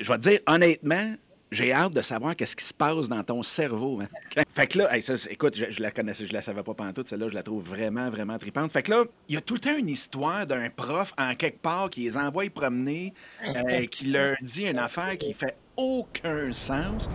je 0.00 0.12
vais 0.12 0.18
te 0.18 0.28
dire 0.28 0.40
honnêtement, 0.46 1.14
j'ai 1.50 1.72
hâte 1.72 1.94
de 1.94 2.02
savoir 2.02 2.36
qu'est-ce 2.36 2.54
qui 2.54 2.64
se 2.64 2.74
passe 2.74 3.08
dans 3.08 3.22
ton 3.24 3.42
cerveau. 3.42 4.00
fait 4.54 4.66
que 4.66 4.78
là, 4.78 5.00
ça, 5.00 5.14
écoute, 5.30 5.56
je, 5.56 5.82
la 5.82 5.90
connaissais, 5.90 6.26
je 6.26 6.32
la 6.32 6.42
savais 6.42 6.62
pas 6.62 6.74
pantoute, 6.74 7.08
celle-là, 7.08 7.28
je 7.28 7.34
la 7.34 7.42
trouve 7.42 7.64
vraiment, 7.64 8.10
vraiment 8.10 8.38
tripante. 8.38 8.70
Fait 8.70 8.82
que 8.82 8.90
là, 8.90 9.04
il 9.28 9.34
y 9.34 9.38
a 9.38 9.40
tout 9.40 9.54
le 9.54 9.60
temps 9.60 9.76
une 9.76 9.88
histoire 9.88 10.46
d'un 10.46 10.68
prof 10.70 11.14
en 11.18 11.34
quelque 11.34 11.60
part 11.60 11.90
qui 11.90 12.02
les 12.02 12.16
envoie 12.16 12.48
promener, 12.50 13.14
euh, 13.46 13.86
qui 13.86 14.06
leur 14.06 14.36
dit 14.42 14.66
une 14.66 14.78
affaire 14.78 15.16
qui 15.18 15.32
fait 15.32 15.56
aucun 15.76 16.52
sens. 16.52 17.08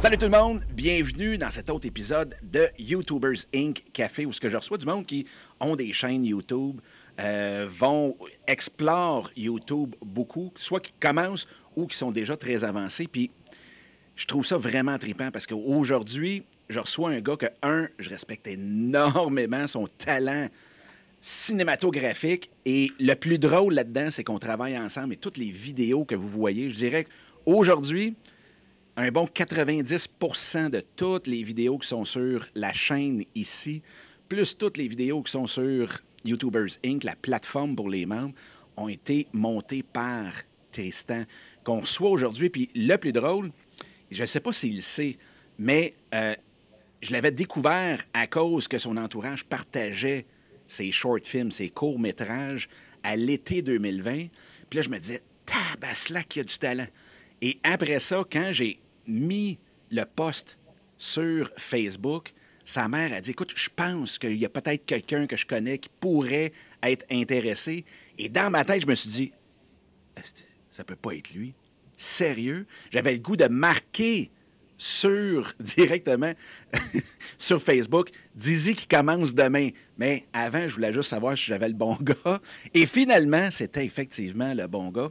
Salut 0.00 0.16
tout 0.16 0.24
le 0.24 0.30
monde, 0.30 0.62
bienvenue 0.72 1.36
dans 1.36 1.50
cet 1.50 1.68
autre 1.68 1.86
épisode 1.86 2.34
de 2.42 2.68
YouTubers 2.78 3.44
Inc. 3.54 3.84
Café 3.92 4.24
où 4.24 4.32
ce 4.32 4.40
que 4.40 4.48
je 4.48 4.56
reçois 4.56 4.78
du 4.78 4.86
monde 4.86 5.04
qui 5.04 5.26
ont 5.60 5.76
des 5.76 5.92
chaînes 5.92 6.24
YouTube, 6.24 6.80
euh, 7.20 7.68
vont 7.70 8.16
explorent 8.46 9.30
YouTube 9.36 9.94
beaucoup, 10.00 10.54
soit 10.56 10.80
qui 10.80 10.94
commencent 10.98 11.46
ou 11.76 11.86
qui 11.86 11.98
sont 11.98 12.12
déjà 12.12 12.34
très 12.34 12.64
avancés. 12.64 13.08
Puis 13.08 13.30
je 14.16 14.24
trouve 14.24 14.46
ça 14.46 14.56
vraiment 14.56 14.96
trippant 14.96 15.30
parce 15.30 15.46
qu'aujourd'hui, 15.46 16.44
je 16.70 16.80
reçois 16.80 17.10
un 17.10 17.20
gars 17.20 17.36
que, 17.36 17.46
un, 17.62 17.86
je 17.98 18.08
respecte 18.08 18.46
énormément 18.46 19.66
son 19.66 19.86
talent 19.86 20.48
cinématographique. 21.20 22.50
Et 22.64 22.90
le 22.98 23.12
plus 23.16 23.38
drôle 23.38 23.74
là-dedans, 23.74 24.10
c'est 24.10 24.24
qu'on 24.24 24.38
travaille 24.38 24.78
ensemble 24.78 25.12
et 25.12 25.18
toutes 25.18 25.36
les 25.36 25.50
vidéos 25.50 26.06
que 26.06 26.14
vous 26.14 26.28
voyez, 26.28 26.70
je 26.70 26.76
dirais 26.76 27.04
qu'aujourd'hui, 27.44 28.16
un 29.00 29.10
bon 29.10 29.24
90% 29.24 30.68
de 30.68 30.80
toutes 30.94 31.26
les 31.26 31.42
vidéos 31.42 31.78
qui 31.78 31.88
sont 31.88 32.04
sur 32.04 32.46
la 32.54 32.70
chaîne 32.74 33.24
ici, 33.34 33.80
plus 34.28 34.58
toutes 34.58 34.76
les 34.76 34.88
vidéos 34.88 35.22
qui 35.22 35.32
sont 35.32 35.46
sur 35.46 36.02
YouTubers 36.22 36.76
Inc., 36.84 37.02
la 37.04 37.16
plateforme 37.16 37.74
pour 37.74 37.88
les 37.88 38.04
membres, 38.04 38.34
ont 38.76 38.88
été 38.88 39.26
montées 39.32 39.82
par 39.82 40.34
Tristan, 40.70 41.24
qu'on 41.64 41.80
reçoit 41.80 42.10
aujourd'hui. 42.10 42.50
Puis 42.50 42.68
le 42.74 42.94
plus 42.96 43.12
drôle, 43.12 43.50
je 44.10 44.20
ne 44.20 44.26
sais 44.26 44.40
pas 44.40 44.52
s'il 44.52 44.82
sait, 44.82 45.16
mais 45.58 45.94
euh, 46.12 46.34
je 47.00 47.10
l'avais 47.12 47.32
découvert 47.32 48.02
à 48.12 48.26
cause 48.26 48.68
que 48.68 48.76
son 48.76 48.98
entourage 48.98 49.46
partageait 49.46 50.26
ses 50.68 50.92
short 50.92 51.24
films, 51.24 51.52
ses 51.52 51.70
courts-métrages 51.70 52.68
à 53.02 53.16
l'été 53.16 53.62
2020. 53.62 54.26
Puis 54.68 54.76
là, 54.76 54.82
je 54.82 54.90
me 54.90 54.98
disais, 54.98 55.22
tabaslac, 55.46 56.28
qu'il 56.28 56.40
y 56.40 56.44
a 56.44 56.44
du 56.44 56.58
talent. 56.58 56.86
Et 57.40 57.58
après 57.64 57.98
ça, 57.98 58.22
quand 58.30 58.52
j'ai 58.52 58.78
mis 59.10 59.58
le 59.90 60.04
post 60.04 60.58
sur 60.96 61.50
Facebook, 61.56 62.32
sa 62.64 62.88
mère 62.88 63.12
a 63.12 63.20
dit 63.20 63.30
Écoute, 63.30 63.52
je 63.56 63.68
pense 63.74 64.18
qu'il 64.18 64.36
y 64.36 64.44
a 64.44 64.48
peut-être 64.48 64.84
quelqu'un 64.86 65.26
que 65.26 65.36
je 65.36 65.46
connais 65.46 65.78
qui 65.78 65.88
pourrait 66.00 66.52
être 66.82 67.04
intéressé. 67.10 67.84
Et 68.18 68.28
dans 68.28 68.50
ma 68.50 68.64
tête, 68.64 68.82
je 68.82 68.86
me 68.86 68.94
suis 68.94 69.10
dit 69.10 69.32
Ça 70.70 70.84
peut 70.84 70.96
pas 70.96 71.14
être 71.14 71.32
lui. 71.32 71.54
Sérieux? 71.96 72.66
J'avais 72.90 73.12
le 73.12 73.18
goût 73.18 73.36
de 73.36 73.46
marquer 73.46 74.30
sur 74.78 75.52
directement 75.60 76.32
sur 77.38 77.60
Facebook 77.60 78.10
Dizzy 78.34 78.74
qui 78.74 78.86
commence 78.86 79.34
demain. 79.34 79.70
Mais 79.98 80.26
avant, 80.32 80.66
je 80.66 80.74
voulais 80.74 80.92
juste 80.92 81.10
savoir 81.10 81.36
si 81.36 81.44
j'avais 81.44 81.68
le 81.68 81.74
bon 81.74 81.98
gars. 82.00 82.40
Et 82.72 82.86
finalement, 82.86 83.50
c'était 83.50 83.84
effectivement 83.84 84.54
le 84.54 84.66
bon 84.66 84.90
gars. 84.90 85.10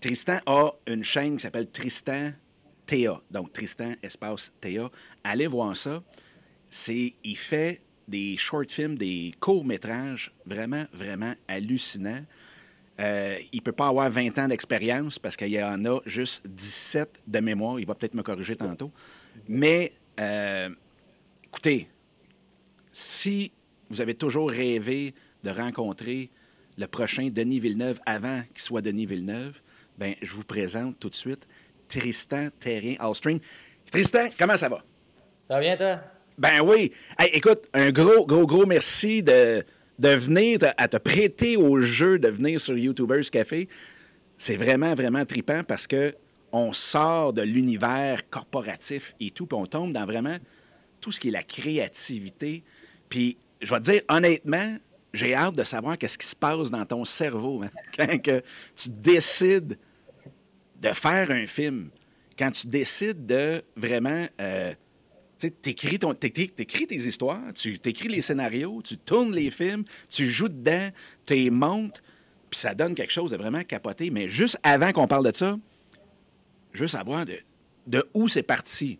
Tristan 0.00 0.40
a 0.46 0.72
une 0.86 1.04
chaîne 1.04 1.36
qui 1.36 1.42
s'appelle 1.42 1.70
Tristan 1.70 2.32
Théa. 2.86 3.20
Donc, 3.30 3.52
Tristan 3.52 3.92
espace 4.02 4.52
Théa. 4.60 4.90
Allez 5.22 5.46
voir 5.46 5.76
ça. 5.76 6.02
C'est, 6.68 7.14
il 7.22 7.36
fait 7.36 7.80
des 8.08 8.36
short 8.36 8.70
films, 8.70 8.96
des 8.96 9.32
courts-métrages 9.40 10.32
vraiment, 10.44 10.84
vraiment 10.92 11.34
hallucinants. 11.48 12.24
Euh, 13.00 13.36
il 13.52 13.56
ne 13.56 13.62
peut 13.62 13.72
pas 13.72 13.88
avoir 13.88 14.10
20 14.10 14.38
ans 14.38 14.48
d'expérience 14.48 15.18
parce 15.18 15.36
qu'il 15.36 15.48
y 15.48 15.62
en 15.62 15.84
a 15.84 16.00
juste 16.06 16.46
17 16.46 17.22
de 17.26 17.40
mémoire. 17.40 17.80
Il 17.80 17.86
va 17.86 17.94
peut-être 17.94 18.14
me 18.14 18.22
corriger 18.22 18.56
tantôt. 18.56 18.92
Mais, 19.48 19.92
euh, 20.20 20.68
écoutez, 21.44 21.88
si 22.92 23.50
vous 23.90 24.00
avez 24.00 24.14
toujours 24.14 24.50
rêvé 24.50 25.14
de 25.42 25.50
rencontrer 25.50 26.30
le 26.76 26.86
prochain 26.86 27.28
Denis 27.28 27.60
Villeneuve 27.60 28.00
avant 28.06 28.42
qu'il 28.52 28.62
soit 28.62 28.80
Denis 28.80 29.06
Villeneuve, 29.06 29.60
ben, 29.98 30.14
je 30.22 30.32
vous 30.32 30.44
présente 30.44 30.98
tout 30.98 31.08
de 31.08 31.14
suite 31.14 31.46
Tristan 31.98 32.48
Terrien 32.58 32.96
Allstream. 32.98 33.38
Tristan, 33.90 34.28
comment 34.38 34.56
ça 34.56 34.68
va? 34.68 34.82
Ça 35.48 35.54
va 35.54 35.60
bien, 35.60 35.76
toi? 35.76 36.00
Ben 36.36 36.60
oui. 36.60 36.90
Hey, 37.18 37.30
écoute, 37.34 37.68
un 37.72 37.90
gros, 37.90 38.26
gros, 38.26 38.46
gros 38.46 38.66
merci 38.66 39.22
de, 39.22 39.64
de 40.00 40.08
venir, 40.08 40.58
à 40.76 40.88
te 40.88 40.96
prêter 40.96 41.56
au 41.56 41.80
jeu 41.80 42.18
de 42.18 42.28
venir 42.28 42.60
sur 42.60 42.76
YouTubers 42.76 43.30
Café. 43.30 43.68
C'est 44.36 44.56
vraiment, 44.56 44.94
vraiment 44.94 45.24
tripant 45.24 45.62
parce 45.62 45.86
que 45.86 46.14
on 46.50 46.72
sort 46.72 47.32
de 47.32 47.42
l'univers 47.42 48.28
corporatif 48.28 49.14
et 49.20 49.30
tout, 49.30 49.46
puis 49.46 49.58
on 49.58 49.66
tombe 49.66 49.92
dans 49.92 50.06
vraiment 50.06 50.36
tout 51.00 51.12
ce 51.12 51.20
qui 51.20 51.28
est 51.28 51.32
la 51.32 51.42
créativité. 51.42 52.64
Puis, 53.08 53.36
je 53.60 53.72
vais 53.72 53.80
te 53.80 53.90
dire, 53.90 54.02
honnêtement, 54.08 54.76
j'ai 55.12 55.34
hâte 55.34 55.54
de 55.54 55.64
savoir 55.64 55.98
qu'est-ce 55.98 56.18
qui 56.18 56.26
se 56.26 56.36
passe 56.36 56.70
dans 56.70 56.84
ton 56.84 57.04
cerveau 57.04 57.58
man, 57.58 57.70
quand 57.96 58.20
que 58.20 58.40
tu 58.74 58.88
décides 58.88 59.78
de 60.84 60.94
faire 60.94 61.30
un 61.30 61.46
film, 61.46 61.90
quand 62.38 62.50
tu 62.50 62.66
décides 62.66 63.26
de 63.26 63.62
vraiment... 63.76 64.26
euh, 64.40 64.74
tu 65.38 65.52
écris, 65.70 65.98
tes 65.98 66.94
histoires, 66.94 67.40
tu 67.54 67.78
écris 67.84 68.08
les 68.08 68.20
scénarios, 68.20 68.80
tu 68.82 68.96
tournes 68.96 69.34
les 69.34 69.50
films, 69.50 69.84
tu 70.08 70.26
joues 70.26 70.48
dedans, 70.48 70.88
tu 71.26 71.34
les 71.34 71.50
montes, 71.50 72.02
puis 72.48 72.58
ça 72.58 72.74
donne 72.74 72.94
quelque 72.94 73.12
chose 73.12 73.30
de 73.30 73.36
vraiment 73.36 73.62
capoté. 73.64 74.10
Mais 74.10 74.28
juste 74.28 74.58
avant 74.62 74.92
qu'on 74.92 75.06
parle 75.06 75.30
de 75.30 75.36
ça, 75.36 75.58
je 76.72 76.80
veux 76.80 76.88
savoir 76.88 77.26
de, 77.26 77.34
de 77.86 78.08
où 78.14 78.28
c'est 78.28 78.42
parti. 78.42 78.98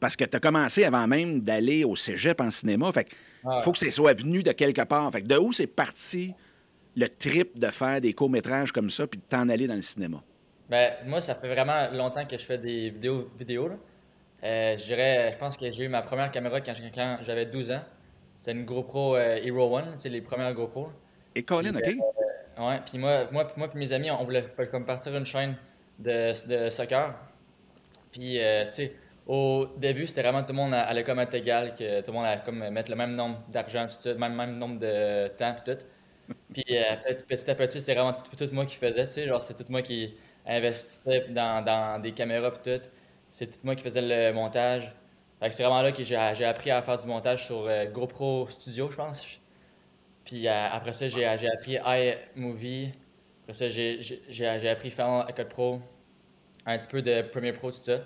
Parce 0.00 0.16
que 0.16 0.24
tu 0.24 0.36
as 0.36 0.40
commencé 0.40 0.84
avant 0.84 1.06
même 1.06 1.40
d'aller 1.40 1.84
au 1.84 1.96
cégep 1.96 2.40
en 2.40 2.50
cinéma. 2.50 2.90
Fait 2.92 3.08
ouais. 3.44 3.62
faut 3.62 3.72
que 3.72 3.78
ça 3.78 3.90
soit 3.90 4.14
venu 4.14 4.42
de 4.42 4.52
quelque 4.52 4.82
part. 4.82 5.10
Fait 5.12 5.22
que 5.22 5.26
de 5.26 5.36
où 5.36 5.52
c'est 5.52 5.66
parti 5.66 6.32
le 6.96 7.08
trip 7.08 7.58
de 7.58 7.66
faire 7.68 8.00
des 8.00 8.12
courts-métrages 8.12 8.72
comme 8.72 8.90
ça 8.90 9.06
puis 9.06 9.18
de 9.18 9.24
t'en 9.28 9.48
aller 9.48 9.66
dans 9.66 9.74
le 9.74 9.82
cinéma? 9.82 10.22
Ben, 10.68 10.94
moi, 11.04 11.20
ça 11.20 11.34
fait 11.34 11.48
vraiment 11.48 11.90
longtemps 11.92 12.24
que 12.24 12.38
je 12.38 12.44
fais 12.44 12.58
des 12.58 12.90
vidéos, 12.90 13.30
vidéos 13.38 13.68
là. 13.68 13.74
Euh, 14.44 14.76
je 14.76 14.84
dirais, 14.84 15.30
je 15.32 15.38
pense 15.38 15.56
que 15.56 15.70
j'ai 15.70 15.84
eu 15.84 15.88
ma 15.88 16.02
première 16.02 16.30
caméra 16.30 16.60
quand, 16.60 16.74
quand 16.94 17.16
j'avais 17.22 17.46
12 17.46 17.70
ans. 17.72 17.82
C'était 18.38 18.52
une 18.52 18.64
GoPro 18.64 19.16
euh, 19.16 19.36
Hero 19.42 19.74
One, 19.74 19.94
c'est 19.98 20.10
les 20.10 20.20
premières 20.20 20.52
GoPro. 20.52 20.90
Et 21.34 21.42
Colin, 21.42 21.72
Puis, 21.72 21.98
OK? 21.98 22.04
euh, 22.58 22.68
ouais, 22.68 22.80
puis 22.84 22.98
moi, 22.98 23.26
moi, 23.32 23.50
moi 23.56 23.68
puis 23.68 23.78
mes 23.78 23.92
amis, 23.92 24.10
on 24.10 24.22
voulait 24.24 24.44
comme 24.70 24.84
partir 24.84 25.14
une 25.16 25.24
chaîne 25.24 25.56
de, 25.98 26.32
de 26.46 26.70
soccer. 26.70 27.14
Puis, 28.12 28.38
tu 28.38 28.70
sais, 28.70 28.96
au 29.26 29.66
début, 29.78 30.06
c'était 30.06 30.22
vraiment 30.22 30.42
tout 30.42 30.52
le 30.52 30.56
monde 30.56 30.74
allait 30.74 31.04
comme 31.04 31.18
être 31.20 31.34
égal, 31.34 31.74
que 31.74 32.00
tout 32.00 32.10
le 32.10 32.12
monde 32.12 32.26
allait 32.26 32.42
comme 32.44 32.68
mettre 32.68 32.90
le 32.90 32.96
même 32.96 33.14
nombre 33.14 33.40
d'argent, 33.48 33.86
le 34.04 34.14
même, 34.14 34.34
même 34.34 34.56
nombre 34.58 34.78
de 34.78 35.28
temps, 35.28 35.54
puis 35.54 35.74
tout. 35.74 35.84
Puis, 36.52 36.64
petit 37.26 37.50
à 37.50 37.54
petit, 37.54 37.80
c'était 37.80 37.94
vraiment 37.94 38.12
tout, 38.12 38.36
tout 38.36 38.54
moi 38.54 38.66
qui 38.66 38.76
faisais, 38.76 39.06
tu 39.06 39.12
sais, 39.12 39.26
genre, 39.26 39.40
c'est 39.40 39.54
tout 39.54 39.64
moi 39.68 39.82
qui 39.82 40.14
investissais 40.46 41.28
dans, 41.30 41.64
dans 41.64 42.00
des 42.02 42.12
caméras, 42.12 42.50
puis 42.52 42.62
tout. 42.80 42.88
C'est 43.30 43.46
tout 43.48 43.58
moi 43.64 43.74
qui 43.76 43.82
faisais 43.82 44.02
le 44.02 44.32
montage. 44.34 44.94
C'est 45.50 45.62
vraiment 45.64 45.82
là 45.82 45.92
que 45.92 46.04
j'ai 46.04 46.16
appris 46.16 46.70
à 46.70 46.80
faire 46.82 46.98
du 46.98 47.06
montage 47.06 47.46
sur 47.46 47.66
euh, 47.66 47.86
GoPro 47.86 48.48
Studio, 48.48 48.90
je 48.90 48.96
pense. 48.96 49.26
Puis 50.24 50.48
euh, 50.48 50.68
après 50.72 50.92
ça, 50.92 51.08
j'ai 51.08 51.26
appris 51.26 51.78
iMovie. 52.36 52.92
Après 53.44 53.54
ça, 53.54 53.68
j'ai 53.70 54.68
appris 54.68 54.90
Final 54.90 55.26
Cut 55.34 55.44
Pro, 55.46 55.80
un 56.66 56.78
petit 56.78 56.88
peu 56.88 57.02
de 57.02 57.22
Premiere 57.22 57.54
Pro, 57.54 57.70
tout 57.72 57.78
ça. 57.82 58.00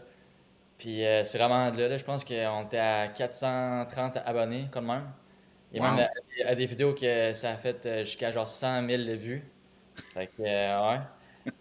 Puis 0.79 1.05
euh, 1.05 1.25
c'est 1.25 1.39
vraiment 1.39 1.71
là, 1.71 1.89
là, 1.89 1.99
je 1.99 2.05
pense 2.05 2.25
qu'on 2.25 2.65
était 2.67 2.79
à 2.79 3.09
430 3.09 4.19
abonnés, 4.25 4.69
quand 4.73 4.83
même. 4.83 5.13
Et 5.73 5.81
Wow. 5.81 5.87
même 5.97 5.99
à, 6.01 6.49
à 6.51 6.55
des 6.55 6.67
vidéos 6.67 6.95
que 6.95 7.33
ça 7.35 7.53
a 7.53 7.57
fait 7.59 7.85
euh, 7.87 8.05
jusqu'à 8.05 8.33
genre 8.33 8.49
100 8.49 8.87
000 8.89 9.03
vues. 9.19 9.45
Fait 10.15 10.29
que, 10.29 10.43
ouais. 10.43 11.01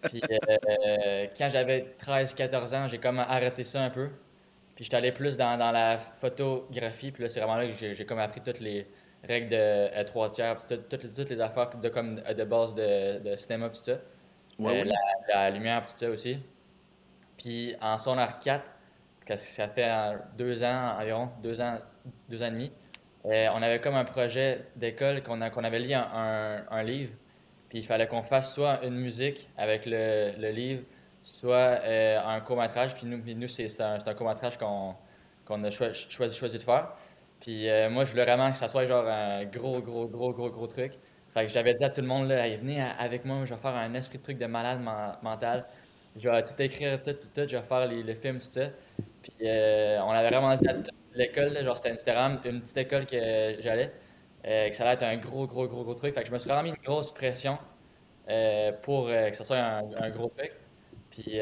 Puis 0.02 0.20
euh, 0.30 1.26
quand 1.36 1.48
j'avais 1.50 1.94
13-14 1.98 2.74
ans, 2.76 2.88
j'ai 2.88 2.98
comme 2.98 3.18
arrêté 3.18 3.64
ça 3.64 3.82
un 3.82 3.90
peu. 3.90 4.08
Puis 4.74 4.84
j'étais 4.84 4.96
allé 4.96 5.12
plus 5.12 5.36
dans, 5.36 5.56
dans 5.58 5.70
la 5.72 5.98
photographie. 5.98 7.10
Puis 7.12 7.24
là, 7.24 7.30
c'est 7.30 7.40
vraiment 7.40 7.56
là 7.56 7.66
que 7.68 7.94
j'ai 7.94 8.04
comme 8.06 8.18
appris 8.20 8.40
toutes 8.40 8.60
les 8.60 8.86
règles 9.26 9.48
de 9.50 9.56
euh, 9.56 10.04
trois 10.04 10.30
tiers, 10.30 10.64
tout- 10.66 10.76
toutes, 10.88 11.02
les- 11.02 11.12
toutes 11.14 11.30
les 11.30 11.40
affaires 11.40 11.70
de, 11.76 11.88
comme, 11.88 12.16
de 12.16 12.44
base 12.44 12.74
de, 12.74 13.18
de 13.30 13.36
cinéma, 13.36 13.68
puis 13.70 13.78
tout 13.78 13.84
ça. 13.86 13.98
Ouais, 14.58 14.82
Euh, 14.82 14.84
la, 15.28 15.34
la 15.34 15.50
lumière, 15.50 15.82
puis 15.84 15.92
tout 15.92 15.98
ça 15.98 16.10
aussi. 16.10 16.38
Puis 17.36 17.74
en 17.80 17.98
sonar 17.98 18.38
4, 18.38 18.70
parce 19.26 19.44
que 19.46 19.52
ça 19.52 19.68
fait 19.68 19.88
euh, 19.88 20.16
deux 20.36 20.62
ans 20.64 20.96
environ, 21.00 21.30
deux 21.42 21.60
ans, 21.60 21.78
deux 22.28 22.42
ans 22.42 22.46
et 22.46 22.50
demi, 22.50 22.72
euh, 23.26 23.48
on 23.54 23.62
avait 23.62 23.80
comme 23.80 23.94
un 23.94 24.04
projet 24.04 24.64
d'école 24.76 25.22
qu'on 25.22 25.40
avait 25.40 25.80
lu 25.80 25.92
un, 25.92 26.00
un- 26.12 26.64
un 26.70 26.82
livre. 26.82 27.12
Puis 27.68 27.78
il 27.80 27.82
fallait 27.84 28.06
qu'on 28.06 28.22
fasse 28.22 28.54
soit 28.54 28.84
une 28.84 28.94
musique 28.96 29.48
avec 29.56 29.84
le, 29.86 30.32
le 30.38 30.50
livre, 30.50 30.82
soit 31.22 31.80
euh, 31.84 32.18
un 32.24 32.40
court-métrage. 32.40 32.94
Puis 32.94 33.06
nous, 33.06 33.18
nous 33.36 33.48
c'est 33.48 33.80
un, 33.80 33.98
un 34.04 34.14
court-métrage 34.14 34.58
qu'on 34.58 34.94
a 35.64 35.70
choi- 35.70 35.92
choisi, 35.92 36.58
de 36.58 36.62
faire. 36.62 36.92
Puis 37.40 37.68
euh, 37.68 37.88
moi, 37.90 38.04
je 38.04 38.10
voulais 38.10 38.24
vraiment 38.24 38.50
que 38.50 38.58
ça 38.58 38.68
soit 38.68 38.86
genre 38.86 39.06
un 39.06 39.44
gros, 39.44 39.80
gros, 39.80 40.08
gros, 40.08 40.32
gros, 40.32 40.50
gros 40.50 40.66
truc. 40.66 40.92
Fait 41.34 41.46
que 41.46 41.52
j'avais 41.52 41.74
dit 41.74 41.84
à 41.84 41.90
tout 41.90 42.00
le 42.00 42.06
monde, 42.06 42.28
là, 42.28 42.48
venez 42.56 42.80
avec 42.82 43.24
moi, 43.24 43.44
je 43.44 43.54
vais 43.54 43.60
faire 43.60 43.74
un 43.76 43.92
esprit 43.94 44.18
de 44.18 44.22
truc 44.22 44.38
de 44.38 44.46
malade 44.46 44.80
mental. 45.22 45.66
Je 46.16 46.28
vais 46.28 46.44
tout 46.44 46.60
écrire, 46.60 47.00
tout, 47.02 47.12
tout, 47.12 47.28
tout, 47.34 47.46
je 47.48 47.56
vais 47.56 47.62
faire 47.62 47.86
les, 47.86 48.02
le 48.02 48.14
film, 48.14 48.38
tout 48.38 48.46
ça. 48.50 48.68
Puis 49.22 49.32
euh, 49.44 50.00
on 50.02 50.10
avait 50.10 50.28
vraiment 50.28 50.54
dit 50.56 50.66
à 50.68 50.74
toute 50.74 50.90
l'école, 51.14 51.56
genre 51.64 51.76
c'était 51.76 51.90
une, 52.16 52.40
une 52.44 52.60
petite 52.62 52.76
école 52.78 53.06
que 53.06 53.56
j'allais, 53.60 53.92
euh, 54.46 54.68
que 54.68 54.74
ça 54.74 54.84
allait 54.84 54.94
être 54.94 55.02
un 55.02 55.16
gros, 55.16 55.46
gros, 55.46 55.66
gros, 55.66 55.84
gros 55.84 55.94
truc. 55.94 56.14
Fait 56.14 56.22
que 56.22 56.28
je 56.28 56.32
me 56.32 56.38
suis 56.38 56.48
vraiment 56.48 56.62
mis 56.62 56.70
une 56.70 56.84
grosse 56.84 57.12
pression 57.12 57.58
euh, 58.28 58.72
pour 58.82 59.06
que 59.06 59.36
ce 59.36 59.44
soit 59.44 59.58
un, 59.58 60.10
gros 60.10 60.28
truc. 60.28 60.52
Puis 61.10 61.38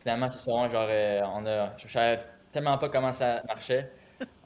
finalement, 0.00 0.28
c'est 0.28 0.38
ça, 0.38 0.68
genre, 0.68 0.88
on 1.34 1.46
a, 1.46 1.76
je 1.76 1.88
savais 1.88 2.18
tellement 2.52 2.78
pas 2.78 2.88
comment 2.88 3.12
ça 3.12 3.42
marchait. 3.46 3.90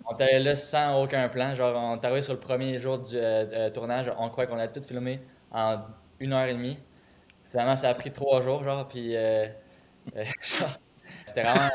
On 0.06 0.14
était 0.14 0.38
là 0.38 0.56
sans 0.56 1.02
aucun 1.02 1.28
plan. 1.28 1.54
Genre, 1.54 1.74
on 1.76 1.96
est 2.00 2.04
arrivé 2.04 2.22
sur 2.22 2.32
le 2.32 2.40
premier 2.40 2.78
jour 2.78 2.98
du 2.98 3.18
tournage. 3.74 4.12
On 4.18 4.28
croit 4.30 4.46
qu'on 4.46 4.58
a 4.58 4.68
tout 4.68 4.82
filmé 4.82 5.20
en 5.50 5.80
une 6.20 6.32
heure 6.32 6.46
et 6.46 6.54
demie. 6.54 6.78
Finalement, 7.50 7.76
ça 7.76 7.88
a 7.88 7.94
pris 7.94 8.12
trois 8.12 8.42
jours, 8.42 8.62
genre, 8.62 8.86
puis 8.88 9.14
C'était 11.26 11.42
vraiment 11.42 11.70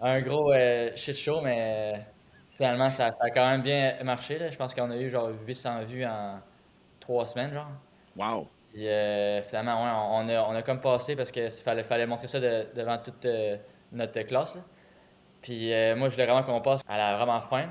un 0.00 0.20
gros 0.20 0.52
euh, 0.52 0.90
shit 0.96 1.16
show, 1.16 1.40
mais 1.40 2.06
finalement, 2.58 2.90
ça, 2.90 3.10
a 3.20 3.30
quand 3.30 3.48
même 3.48 3.62
bien 3.62 3.94
marché. 4.02 4.36
Je 4.50 4.56
pense 4.56 4.74
qu'on 4.74 4.90
a 4.90 4.96
eu 4.96 5.08
genre 5.08 5.30
800 5.46 5.84
vues 5.84 6.04
en 6.04 6.40
trois 6.98 7.24
semaines, 7.24 7.54
genre. 7.54 7.70
Wow! 8.16 8.48
Euh, 8.76 9.42
finalement, 9.44 10.16
on, 10.16 10.28
a, 10.28 10.42
on 10.42 10.54
a 10.54 10.62
comme 10.62 10.80
passé 10.80 11.14
parce 11.14 11.30
qu'il 11.30 11.50
fallait, 11.50 11.84
fallait 11.84 12.06
montrer 12.06 12.26
ça 12.26 12.40
devant 12.40 12.98
toute 12.98 13.24
euh, 13.24 13.56
notre 13.92 14.20
classe. 14.22 14.58
Puis 15.40 15.70
moi, 15.96 16.08
je 16.08 16.14
voulais 16.14 16.26
vraiment 16.26 16.42
qu'on 16.42 16.60
passe 16.60 16.82
à 16.88 16.98
la 16.98 17.16
vraiment 17.16 17.40
fin. 17.40 17.68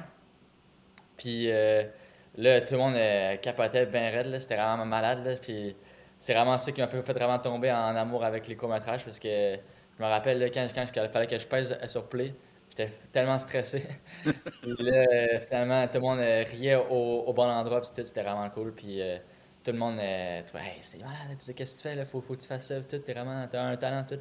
Puis 1.18 1.48
là, 1.48 2.62
tout 2.62 2.76
le 2.76 2.78
monde 2.78 3.42
capotait 3.42 3.86
bien 3.88 4.10
raide. 4.10 4.40
C'était 4.40 4.56
vraiment 4.56 4.86
malade. 4.86 5.38
Puis 5.42 5.76
c'est 6.18 6.34
vraiment 6.34 6.58
ça 6.58 6.72
qui 6.72 6.80
m'a 6.80 6.88
fait, 6.88 7.04
fait, 7.04 7.14
vraiment 7.14 7.40
tomber 7.40 7.72
en 7.74 7.96
amour 7.96 8.24
avec 8.24 8.48
les 8.48 8.56
courts-métrages 8.56 9.04
parce 9.04 9.20
que 9.20 9.56
je 9.98 10.04
me 10.04 10.08
rappelle, 10.08 10.40
là, 10.40 10.50
quand, 10.50 10.66
quand, 10.74 10.86
il 10.96 11.10
fallait 11.10 11.28
que 11.28 11.38
je 11.38 11.46
pèse 11.46 11.78
sur 11.88 12.08
play, 12.08 12.34
j'étais 12.78 12.92
tellement 13.12 13.40
stressé. 13.40 13.84
puis 14.24 14.76
là, 14.80 15.40
finalement, 15.42 15.88
tout 15.88 15.96
le 15.96 16.00
monde 16.02 16.20
euh, 16.20 16.44
riait 16.44 16.76
au, 16.76 17.34
bon 17.34 17.44
endroit, 17.44 17.82
puis 17.82 17.90
c'était 17.94 18.24
vraiment 18.24 18.50
cool. 18.50 18.74
Puis 18.74 19.02
euh, 19.02 19.18
tout 19.64 19.72
le 19.72 19.78
monde, 19.78 20.00
euh, 20.00 20.42
tu 20.50 20.58
hey, 20.58 20.78
c'est 20.82 21.00
malade, 21.00 21.38
tu 21.38 21.46
sais, 21.46 21.54
qu'est-ce 21.54 21.76
que 21.76 21.78
tu 21.78 21.90
fais, 21.90 21.96
là, 21.96 22.06
faut, 22.06 22.22
faut 22.22 22.36
que 22.36 22.42
tu 22.42 22.48
fasses 22.48 22.68
ça, 22.68 22.82
tout, 22.82 23.00
t'es 23.00 23.14
vraiment, 23.14 23.48
t'as 23.48 23.64
un 23.64 23.78
talent 23.78 24.06
tout 24.08 24.20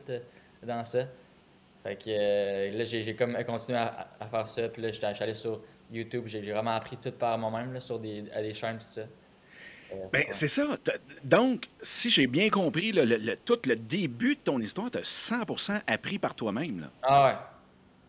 dans 0.62 0.84
ça. 0.84 1.04
Fait 1.82 1.96
que 1.96 2.76
là, 2.76 2.84
j'ai 2.84 3.14
comme 3.14 3.36
continué 3.44 3.78
à, 3.78 4.08
faire 4.28 4.48
ça, 4.48 4.68
puis 4.68 4.82
là, 4.82 4.90
j'étais 4.90 5.06
allé 5.06 5.34
sur 5.34 5.60
YouTube, 5.90 6.24
j'ai 6.26 6.40
vraiment 6.40 6.74
appris 6.74 6.96
tout 6.96 7.12
par 7.12 7.38
moi-même, 7.38 7.78
sur 7.80 8.00
des, 8.00 8.24
à 8.32 8.42
des 8.42 8.54
chaînes, 8.54 8.78
tout 8.78 8.90
ça. 8.90 9.02
Ben, 10.12 10.24
c'est 10.30 10.48
ça. 10.48 10.66
Donc, 11.22 11.68
si 11.80 12.10
j'ai 12.10 12.26
bien 12.26 12.50
compris, 12.50 12.90
le, 12.90 13.36
tout 13.36 13.60
le 13.66 13.76
début 13.76 14.34
de 14.34 14.40
ton 14.40 14.58
histoire, 14.58 14.90
tu 14.90 14.98
as 14.98 15.04
100 15.04 15.36
appris 15.86 16.18
par 16.18 16.34
toi-même. 16.34 16.90
Ah 17.04 17.24
ouais. 17.24 17.36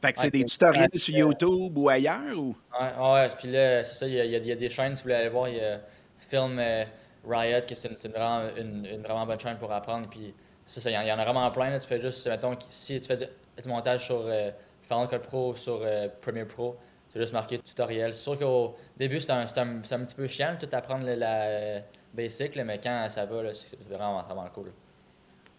Fait 0.02 0.14
que 0.14 0.20
c'est 0.20 0.32
des 0.32 0.44
tutoriels 0.44 0.90
sur 0.96 1.16
YouTube 1.16 1.78
ou 1.78 1.90
ailleurs? 1.90 2.38
Ou? 2.38 2.56
Ouais, 2.80 3.14
ouais. 3.14 3.30
Puis 3.38 3.52
là, 3.52 3.84
c'est 3.84 3.96
ça, 3.96 4.08
il 4.08 4.14
y, 4.14 4.52
a, 4.52 4.56
des 4.56 4.70
chaînes, 4.70 4.96
si 4.96 5.02
vous 5.02 5.06
voulez 5.06 5.16
aller 5.16 5.30
voir, 5.30 5.50
il 5.50 5.56
y 5.56 5.60
a 5.60 5.82
Film 6.20 6.60
euh, 6.60 6.86
Riot, 7.28 7.62
qui 7.62 7.76
c'est 7.76 7.90
une, 7.90 8.12
vraiment, 8.12 8.48
une, 8.56 9.02
vraiment 9.02 9.26
bonne 9.26 9.40
chaîne 9.40 9.58
pour 9.58 9.72
apprendre. 9.72 10.08
Puis 10.08 10.36
c'est 10.66 10.82
ça, 10.82 10.92
il 10.92 11.08
y, 11.08 11.12
en 11.12 11.18
a 11.18 11.24
vraiment 11.24 11.50
plein. 11.52 11.72
Là. 11.72 11.80
Tu 11.80 11.88
fais 11.88 12.00
juste, 12.00 12.28
mettons, 12.28 12.56
si 12.70 13.00
tu 13.02 13.08
fais 13.08 13.18
du 13.18 13.70
montage 13.70 14.06
sur 14.06 14.24
euh, 14.26 14.52
Final 14.84 15.08
Cut 15.08 15.20
Pro, 15.20 15.56
sur 15.56 15.80
euh, 15.82 16.10
Premiere 16.22 16.48
Pro, 16.48 16.78
c'est 17.10 17.20
juste 17.20 17.34
marqué 17.34 17.58
tutoriel. 17.58 18.14
C'est 18.14 18.22
sûr 18.22 18.38
qu'au 18.38 18.76
début, 18.98 19.20
c'est 19.20 19.32
un, 19.32 19.40
un, 19.40 19.78
un, 19.78 19.80
petit 19.80 20.16
peu 20.16 20.28
chiant, 20.28 20.56
tout 20.60 20.70
apprendre 20.74 21.06
la, 21.06 21.16
la 21.16 21.82
basic, 22.14 22.56
mais 22.58 22.80
quand 22.80 23.08
ça 23.10 23.26
va, 23.26 23.52
c'est 23.54 23.80
vraiment, 23.90 24.22
vraiment 24.22 24.48
cool. 24.54 24.72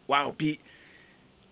Wow! 0.07 0.33
Puis 0.33 0.61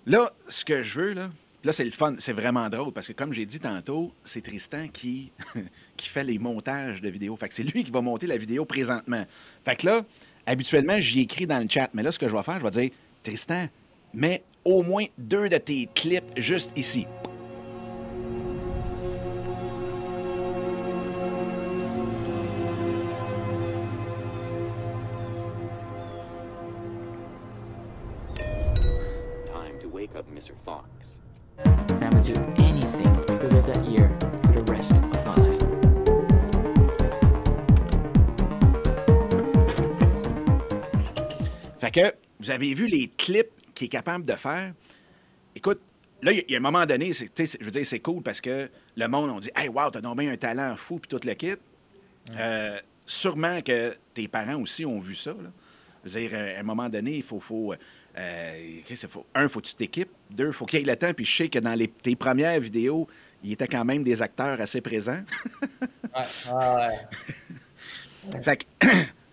là, 0.06 0.30
ce 0.48 0.64
que 0.64 0.84
je 0.84 1.00
veux, 1.00 1.12
là, 1.14 1.30
là 1.66 1.72
c'est 1.72 1.84
le 1.84 1.90
fun, 1.90 2.14
c'est 2.18 2.32
vraiment 2.32 2.68
drôle, 2.70 2.92
parce 2.92 3.08
que 3.08 3.12
comme 3.12 3.32
j'ai 3.32 3.44
dit 3.44 3.58
tantôt, 3.58 4.14
c'est 4.24 4.40
Tristan 4.40 4.86
qui, 4.88 5.32
qui 5.96 6.08
fait 6.08 6.24
les 6.24 6.38
montages 6.38 7.02
de 7.02 7.08
vidéos. 7.08 7.36
Fait 7.36 7.48
c'est 7.52 7.64
lui 7.64 7.84
qui 7.84 7.90
va 7.90 8.00
monter 8.00 8.26
la 8.26 8.38
vidéo 8.38 8.64
présentement. 8.64 9.24
Fait 9.64 9.76
que 9.76 9.86
là, 9.86 10.04
habituellement, 10.46 11.00
j'y 11.00 11.22
écris 11.22 11.46
dans 11.46 11.58
le 11.58 11.68
chat, 11.68 11.90
mais 11.92 12.02
là, 12.02 12.12
ce 12.12 12.18
que 12.18 12.28
je 12.28 12.36
vais 12.36 12.42
faire, 12.44 12.60
je 12.60 12.64
vais 12.64 12.70
dire, 12.70 12.90
Tristan, 13.22 13.66
mets 14.14 14.44
au 14.64 14.82
moins 14.82 15.06
deux 15.18 15.48
de 15.48 15.58
tes 15.58 15.88
clips 15.92 16.24
juste 16.36 16.72
ici. 16.78 17.06
Vous 42.46 42.52
avez 42.52 42.74
vu 42.74 42.86
les 42.86 43.08
clips 43.08 43.50
qu'il 43.74 43.86
est 43.86 43.88
capable 43.88 44.24
de 44.24 44.34
faire? 44.34 44.72
Écoute, 45.56 45.80
là, 46.22 46.30
il 46.30 46.44
y 46.48 46.54
a 46.54 46.58
un 46.58 46.60
moment 46.60 46.86
donné, 46.86 47.12
je 47.12 47.64
veux 47.64 47.70
dire, 47.72 47.86
c'est 47.86 47.98
cool 47.98 48.22
parce 48.22 48.40
que 48.40 48.70
le 48.96 49.08
monde, 49.08 49.30
on 49.30 49.40
dit 49.40 49.50
Hey, 49.56 49.68
wow, 49.68 49.90
t'as 49.90 50.00
bien 50.00 50.30
un 50.30 50.36
talent 50.36 50.76
fou, 50.76 51.00
puis 51.00 51.08
tout 51.08 51.26
le 51.26 51.34
kit. 51.34 51.54
Euh, 52.36 52.78
sûrement 53.04 53.60
que 53.62 53.94
tes 54.14 54.28
parents 54.28 54.60
aussi 54.60 54.86
ont 54.86 55.00
vu 55.00 55.16
ça. 55.16 55.34
Je 56.04 56.10
veux 56.10 56.20
dire, 56.20 56.38
à 56.38 56.60
un 56.60 56.62
moment 56.62 56.88
donné, 56.88 57.16
il 57.16 57.22
faut. 57.22 57.40
faut 57.40 57.74
euh, 58.16 58.80
faut, 59.08 59.26
un, 59.34 59.48
faut 59.48 59.60
que 59.60 59.66
tu 59.66 59.74
t'équipes. 59.74 60.12
Deux, 60.30 60.52
faut 60.52 60.66
qu'il 60.66 60.78
y 60.78 60.82
ait 60.82 60.86
le 60.86 60.96
temps. 60.96 61.12
Puis 61.12 61.24
je 61.24 61.36
sais 61.36 61.48
que 61.48 61.58
dans 61.58 61.74
les, 61.74 61.88
tes 61.88 62.14
premières 62.14 62.60
vidéos, 62.60 63.08
il 63.42 63.52
était 63.52 63.68
quand 63.68 63.84
même 63.84 64.02
des 64.02 64.22
acteurs 64.22 64.60
assez 64.60 64.80
présents. 64.80 65.22
ouais, 66.14 66.52
ouais. 66.54 68.40
fait 68.42 68.64
que, 68.80 68.86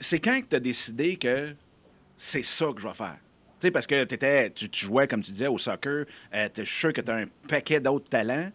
c'est 0.00 0.18
quand 0.18 0.40
tu 0.48 0.56
as 0.56 0.60
décidé 0.60 1.16
que 1.16 1.54
c'est 2.16 2.42
ça 2.42 2.66
que 2.74 2.80
je 2.80 2.88
vais 2.88 2.94
faire? 2.94 3.18
Tu 3.60 3.66
sais, 3.66 3.70
parce 3.70 3.86
que 3.86 3.94
étais, 3.94 4.50
tu, 4.50 4.68
jouais, 4.72 5.06
comme 5.06 5.22
tu 5.22 5.32
disais, 5.32 5.46
au 5.46 5.58
soccer, 5.58 6.06
euh, 6.34 6.48
tu 6.52 6.62
es 6.62 6.64
sûr 6.64 6.92
que 6.94 7.02
tu 7.02 7.10
as 7.10 7.14
un 7.14 7.26
paquet 7.46 7.78
d'autres 7.78 8.08
talents. 8.08 8.50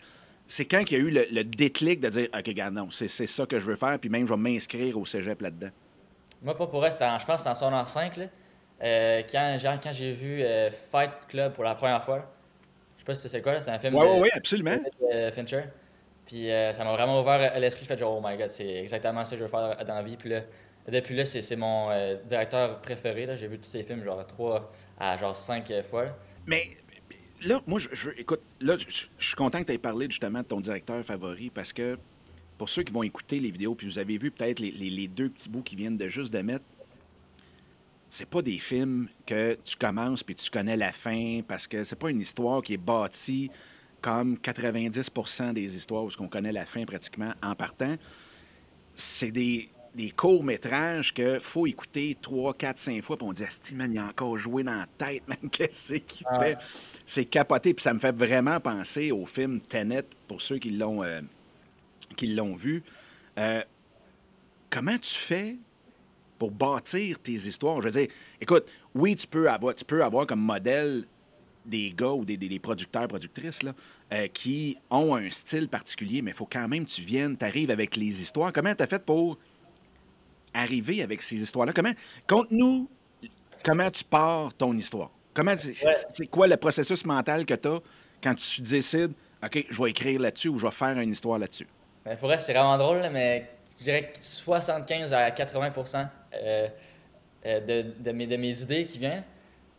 C'est 0.47 0.65
quand 0.65 0.83
qu'il 0.83 0.97
y 0.97 1.01
a 1.01 1.03
eu 1.03 1.11
le, 1.11 1.43
déclic 1.43 1.99
de 1.99 2.09
dire, 2.09 2.27
OK, 2.33 2.45
regarde, 2.47 2.73
non, 2.73 2.89
c'est 2.91 3.07
ça 3.07 3.45
que 3.45 3.59
je 3.59 3.65
veux 3.65 3.75
faire, 3.75 3.97
puis 3.99 4.09
même 4.09 4.25
je 4.25 4.33
vais 4.33 4.39
m'inscrire 4.39 4.97
au 4.97 5.05
cégep 5.05 5.41
là-dedans? 5.41 5.69
Moi, 6.41 6.57
pas 6.57 6.67
pour 6.67 6.85
elle, 6.85 6.91
je 6.91 7.25
pense 7.25 7.43
que 7.43 7.63
en 7.63 7.85
5, 7.85 8.17
là. 8.17 8.25
Euh, 8.83 9.21
quand, 9.31 9.57
quand 9.81 9.93
j'ai 9.93 10.11
vu 10.11 10.43
euh, 10.43 10.69
Fight 10.69 11.11
Club 11.29 11.53
pour 11.53 11.63
la 11.63 11.75
première 11.75 12.03
fois, 12.03 12.29
je 12.95 13.01
sais 13.01 13.05
pas 13.05 13.15
si 13.15 13.29
c'est 13.29 13.41
quoi, 13.41 13.61
c'est 13.61 13.71
un 13.71 13.79
film 13.79 13.95
Oui, 13.95 14.05
oui, 14.05 14.19
oui, 14.23 14.29
absolument. 14.33 14.75
De, 14.75 15.31
Fincher. 15.31 15.63
Puis 16.25 16.49
ça 16.73 16.83
m'a 16.83 16.91
vraiment 16.93 17.21
ouvert 17.21 17.59
l'esprit, 17.59 17.85
fait 17.85 17.97
genre, 17.97 18.17
oh 18.17 18.27
my 18.27 18.35
god, 18.35 18.49
c'est 18.49 18.67
exactement 18.67 19.23
ça 19.23 19.31
que 19.31 19.37
je 19.37 19.43
veux 19.43 19.49
faire 19.49 19.77
dans 19.85 19.95
la 19.95 20.01
vie. 20.01 20.17
Puis 20.17 20.29
là, 20.29 20.41
depuis 20.87 21.15
là, 21.15 21.25
c'est 21.25 21.55
mon 21.55 21.89
euh, 21.91 22.15
directeur 22.25 22.79
préféré. 22.81 23.27
J'ai 23.37 23.47
vu 23.47 23.57
tous 23.57 23.69
ses 23.69 23.83
films 23.83 24.03
genre 24.03 24.25
trois 24.27 24.71
à 24.99 25.17
genre 25.17 25.35
cinq 25.35 25.71
fois. 25.89 26.05
Mais 26.45 26.63
là, 27.43 27.59
moi, 27.65 27.79
je, 27.79 28.09
écoute, 28.17 28.41
là, 28.61 28.77
je, 28.77 29.05
suis 29.19 29.35
content 29.35 29.59
que 29.61 29.65
tu 29.65 29.73
aies 29.73 29.77
parlé 29.77 30.07
justement 30.09 30.39
de 30.39 30.45
ton 30.45 30.61
directeur 30.61 31.03
favori 31.03 31.49
parce 31.49 31.73
que 31.73 31.97
pour 32.57 32.69
ceux 32.69 32.83
qui 32.83 32.93
vont 32.93 33.03
écouter 33.03 33.39
les 33.39 33.51
vidéos, 33.51 33.75
puis 33.75 33.87
vous 33.87 33.99
avez 33.99 34.17
vu 34.17 34.31
peut-être 34.31 34.59
les, 34.59 35.07
deux 35.07 35.29
petits 35.29 35.49
bouts 35.49 35.63
qui 35.63 35.75
viennent 35.75 35.97
de 35.97 36.07
juste 36.07 36.31
de 36.31 36.39
mettre, 36.39 36.63
c'est 38.09 38.29
pas 38.29 38.41
des 38.41 38.57
films 38.57 39.09
que 39.25 39.57
tu 39.63 39.75
commences 39.75 40.23
puis 40.23 40.35
tu 40.35 40.49
connais 40.49 40.77
la 40.77 40.91
fin 40.91 41.41
parce 41.45 41.67
que 41.67 41.83
c'est 41.83 41.97
pas 41.97 42.11
une 42.11 42.21
histoire 42.21 42.61
qui 42.61 42.75
est 42.75 42.77
bâtie 42.77 43.51
comme 44.01 44.35
90% 44.35 45.53
des 45.53 45.75
histoires 45.75 46.03
où 46.03 46.09
on 46.19 46.27
connaît 46.27 46.51
la 46.51 46.65
fin 46.65 46.85
pratiquement 46.85 47.33
en 47.43 47.55
partant. 47.55 47.95
C'est 48.93 49.31
des, 49.31 49.69
des 49.95 50.11
courts-métrages 50.11 51.13
qu'il 51.13 51.39
faut 51.39 51.65
écouter 51.65 52.17
trois, 52.21 52.53
quatre, 52.53 52.77
cinq 52.77 53.01
fois, 53.01 53.17
puis 53.17 53.25
on 53.25 53.33
dit, 53.33 53.43
Asti, 53.43 53.73
man, 53.75 53.91
il 53.91 53.97
a 53.97 54.05
encore 54.05 54.37
joué 54.37 54.61
dans 54.63 54.75
la 54.75 54.87
tête, 54.97 55.25
man, 55.27 55.37
qu'est-ce 55.51 55.93
qu'il 55.93 56.27
ah 56.29 56.41
fait? 56.41 56.57
C'est 57.05 57.25
capoté, 57.25 57.73
puis 57.73 57.81
ça 57.81 57.93
me 57.93 57.99
fait 57.99 58.11
vraiment 58.11 58.59
penser 58.59 59.11
au 59.11 59.25
film 59.25 59.61
Tenet, 59.61 60.05
pour 60.27 60.41
ceux 60.41 60.57
qui 60.57 60.71
l'ont 60.71 61.01
euh, 61.03 61.21
l'ont 62.21 62.55
vu. 62.55 62.83
Euh, 63.37 63.61
comment 64.69 64.97
tu 64.97 65.15
fais 65.15 65.55
pour 66.37 66.51
bâtir 66.51 67.17
tes 67.19 67.33
histoires? 67.33 67.81
Je 67.81 67.87
veux 67.87 67.99
dire, 67.99 68.09
écoute, 68.41 68.65
oui, 68.93 69.15
tu 69.15 69.27
peux 69.27 69.49
avoir, 69.49 69.75
tu 69.75 69.85
peux 69.85 70.03
avoir 70.03 70.27
comme 70.27 70.41
modèle 70.41 71.05
des 71.65 71.93
gars 71.95 72.11
ou 72.11 72.25
des, 72.25 72.37
des, 72.37 72.59
producteurs, 72.59 73.07
productrices 73.07 73.63
là, 73.63 73.73
euh, 74.13 74.27
qui 74.27 74.77
ont 74.89 75.15
un 75.15 75.29
style 75.29 75.67
particulier, 75.67 76.21
mais 76.21 76.31
il 76.31 76.37
faut 76.37 76.47
quand 76.49 76.67
même 76.67 76.85
que 76.85 76.91
tu 76.91 77.01
viennes, 77.01 77.37
tu 77.37 77.45
arrives 77.45 77.71
avec 77.71 77.95
les 77.95 78.21
histoires. 78.21 78.53
Comment 78.53 78.75
tu 78.75 78.83
as 78.83 78.87
fait 78.87 79.03
pour 79.03 79.37
arriver 80.55 81.03
avec 81.03 81.21
ces 81.21 81.35
histoires-là? 81.35 81.73
Comment, 81.73 81.93
conte-nous 82.27 82.89
comment 83.63 83.89
tu 83.89 84.03
pars 84.03 84.53
ton 84.53 84.75
histoire. 84.77 85.09
Comment, 85.33 85.55
c'est, 85.57 86.27
quoi 86.27 86.47
le 86.47 86.55
processus 86.55 87.05
mental 87.05 87.45
que 87.45 87.53
tu 87.53 87.67
as 87.67 87.79
quand 88.23 88.35
tu 88.35 88.61
décides, 88.61 89.11
OK, 89.43 89.65
je 89.69 89.83
vais 89.83 89.89
écrire 89.89 90.19
là-dessus 90.19 90.47
ou 90.47 90.57
je 90.57 90.65
vais 90.65 90.71
faire 90.71 90.97
une 90.97 91.11
histoire 91.11 91.37
là-dessus? 91.37 91.67
Mais 92.05 92.15
pour 92.15 92.27
vrai, 92.27 92.39
c'est 92.39 92.53
vraiment 92.53 92.77
drôle, 92.77 93.01
mais 93.11 93.49
je 93.79 93.83
dirais 93.83 94.13
que 94.13 94.17
75 94.21 95.13
à 95.13 95.31
80 95.31 95.71
euh, 96.33 96.67
euh, 97.45 97.59
de, 97.59 97.93
de, 97.99 98.11
mes, 98.11 98.27
de 98.27 98.37
mes 98.37 98.61
idées 98.61 98.85
qui 98.85 98.99
viennent, 98.99 99.23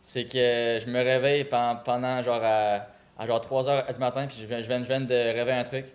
c'est 0.01 0.25
que 0.25 0.79
je 0.79 0.89
me 0.89 1.03
réveille 1.03 1.45
pendant, 1.45 2.21
genre 2.21 2.41
à, 2.43 3.25
genre 3.25 3.41
3 3.41 3.69
heures 3.69 3.91
du 3.91 3.99
matin, 3.99 4.27
puis 4.27 4.37
je 4.39 4.45
viens, 4.45 4.61
je, 4.61 4.67
viens, 4.67 4.83
je 4.83 4.87
viens 4.87 5.01
de 5.01 5.13
rêver 5.13 5.53
un 5.53 5.63
truc. 5.63 5.85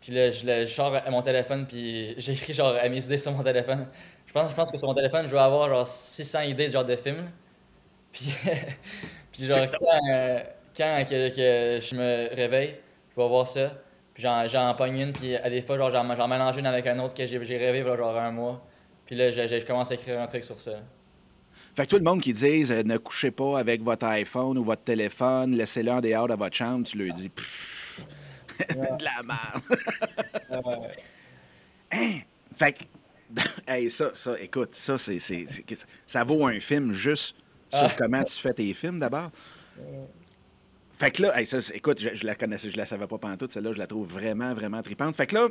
Puis 0.00 0.12
là, 0.12 0.30
je, 0.30 0.44
je 0.44 0.66
sors 0.66 0.94
à 0.94 1.10
mon 1.10 1.20
téléphone, 1.20 1.66
puis 1.66 2.14
j'écris 2.18 2.54
genre 2.54 2.74
à 2.74 2.88
mes 2.88 3.04
idées 3.04 3.18
sur 3.18 3.32
mon 3.32 3.42
téléphone. 3.42 3.86
Je 4.34 4.40
pense, 4.40 4.50
je 4.50 4.56
pense 4.56 4.72
que 4.72 4.78
sur 4.78 4.88
mon 4.88 4.94
téléphone, 4.94 5.26
je 5.26 5.30
dois 5.30 5.44
avoir 5.44 5.68
genre 5.68 5.86
600 5.86 6.40
idées 6.40 6.66
de 6.66 6.72
genre 6.72 6.84
de 6.84 6.96
films. 6.96 7.30
Puis, 8.12 8.30
puis 9.32 9.48
genre, 9.48 9.66
quand, 9.70 10.12
euh, 10.12 10.40
quand 10.76 11.04
que, 11.08 11.28
que, 11.28 11.80
je 11.80 11.94
me 11.94 12.34
réveille, 12.34 12.76
je 13.10 13.20
vais 13.20 13.28
voir 13.28 13.46
ça. 13.46 13.72
Puis 14.12 14.22
j'en 14.22 14.74
pogne 14.74 14.98
une, 14.98 15.12
puis 15.12 15.34
à 15.34 15.50
des 15.50 15.62
fois, 15.62 15.76
genre, 15.76 15.90
j'en 15.90 16.28
mélange 16.28 16.56
une 16.56 16.66
avec 16.66 16.86
un 16.86 17.00
autre 17.00 17.14
que 17.14 17.26
j'ai 17.26 17.58
rêvé 17.58 17.82
genre 17.82 18.16
un 18.16 18.30
mois. 18.30 18.64
Puis 19.04 19.16
là, 19.16 19.32
je, 19.32 19.64
commence 19.64 19.90
à 19.90 19.94
écrire 19.94 20.20
un 20.20 20.26
truc 20.26 20.44
sur 20.44 20.60
ça. 20.60 20.78
Fait 21.74 21.84
que 21.84 21.90
tout 21.90 21.98
le 21.98 22.04
monde 22.04 22.20
qui 22.20 22.32
dit 22.32 22.64
euh, 22.70 22.84
ne 22.84 22.96
couchez 22.98 23.32
pas 23.32 23.58
avec 23.58 23.82
votre 23.82 24.06
iPhone 24.06 24.56
ou 24.58 24.64
votre 24.64 24.84
téléphone, 24.84 25.56
laissez-le 25.56 25.90
en 25.90 26.00
dehors 26.00 26.28
de 26.28 26.34
votre 26.34 26.54
chambre, 26.54 26.86
tu 26.86 26.98
lui 26.98 27.12
dis 27.12 27.28
de 28.70 29.04
la 29.04 29.22
merde. 29.24 29.62
hein? 31.90 32.20
Fait 32.56 32.72
que, 32.72 32.84
hey, 33.68 33.90
ça, 33.90 34.10
ça, 34.14 34.38
écoute, 34.40 34.74
ça, 34.74 34.98
c'est, 34.98 35.18
ça 36.06 36.24
vaut 36.24 36.46
un 36.46 36.60
film 36.60 36.92
juste 36.92 37.36
sur 37.72 37.84
ah. 37.84 37.94
comment 37.96 38.22
tu 38.22 38.34
fais 38.34 38.54
tes 38.54 38.72
films 38.74 38.98
d'abord. 38.98 39.30
Fait 40.92 41.10
que 41.10 41.22
là, 41.22 41.44
ça, 41.44 41.58
écoute, 41.74 42.00
je, 42.00 42.24
la 42.24 42.34
connaissais, 42.34 42.70
je 42.70 42.76
la 42.76 42.86
savais 42.86 43.06
pas 43.06 43.18
pendant 43.18 43.36
toute 43.36 43.52
celle-là, 43.52 43.72
je 43.72 43.78
la 43.78 43.86
trouve 43.86 44.06
vraiment, 44.06 44.54
vraiment 44.54 44.80
tripante. 44.80 45.16
Fait 45.16 45.26
que 45.26 45.34
là, 45.34 45.48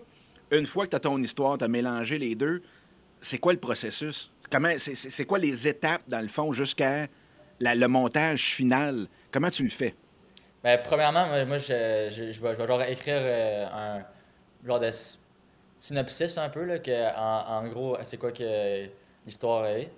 une 0.51 0.65
fois 0.65 0.85
que 0.85 0.91
tu 0.91 0.95
as 0.95 1.01
ton 1.01 1.21
histoire, 1.21 1.57
tu 1.57 1.65
as 1.65 1.67
mélangé 1.67 2.17
les 2.17 2.35
deux, 2.35 2.61
c'est 3.19 3.37
quoi 3.37 3.53
le 3.53 3.59
processus? 3.59 4.31
Comment, 4.49 4.73
c'est, 4.77 5.25
quoi 5.25 5.39
les 5.39 5.67
étapes, 5.67 6.03
dans 6.07 6.21
le 6.21 6.27
fond, 6.27 6.53
jusqu'à 6.53 7.07
le 7.59 7.87
montage 7.87 8.53
final? 8.53 9.07
Comment 9.31 9.49
tu 9.49 9.63
le 9.63 9.69
fais? 9.69 9.95
Bien, 10.63 10.77
premièrement, 10.77 11.27
moi, 11.45 11.57
je, 11.57 12.09
je, 12.09 12.41
vais, 12.41 12.55
genre 12.55 12.83
écrire 12.83 13.19
euh, 13.19 13.65
un 13.65 14.03
genre 14.65 14.79
de 14.79 14.91
synopsis 15.83 16.37
un 16.37 16.47
peu, 16.47 16.63
là, 16.63 16.79
que, 16.79 17.15
en, 17.17 17.67
gros, 17.67 17.97
c'est 18.03 18.17
quoi 18.17 18.31
que 18.31 18.87
l'histoire 19.25 19.65
est. 19.65 19.91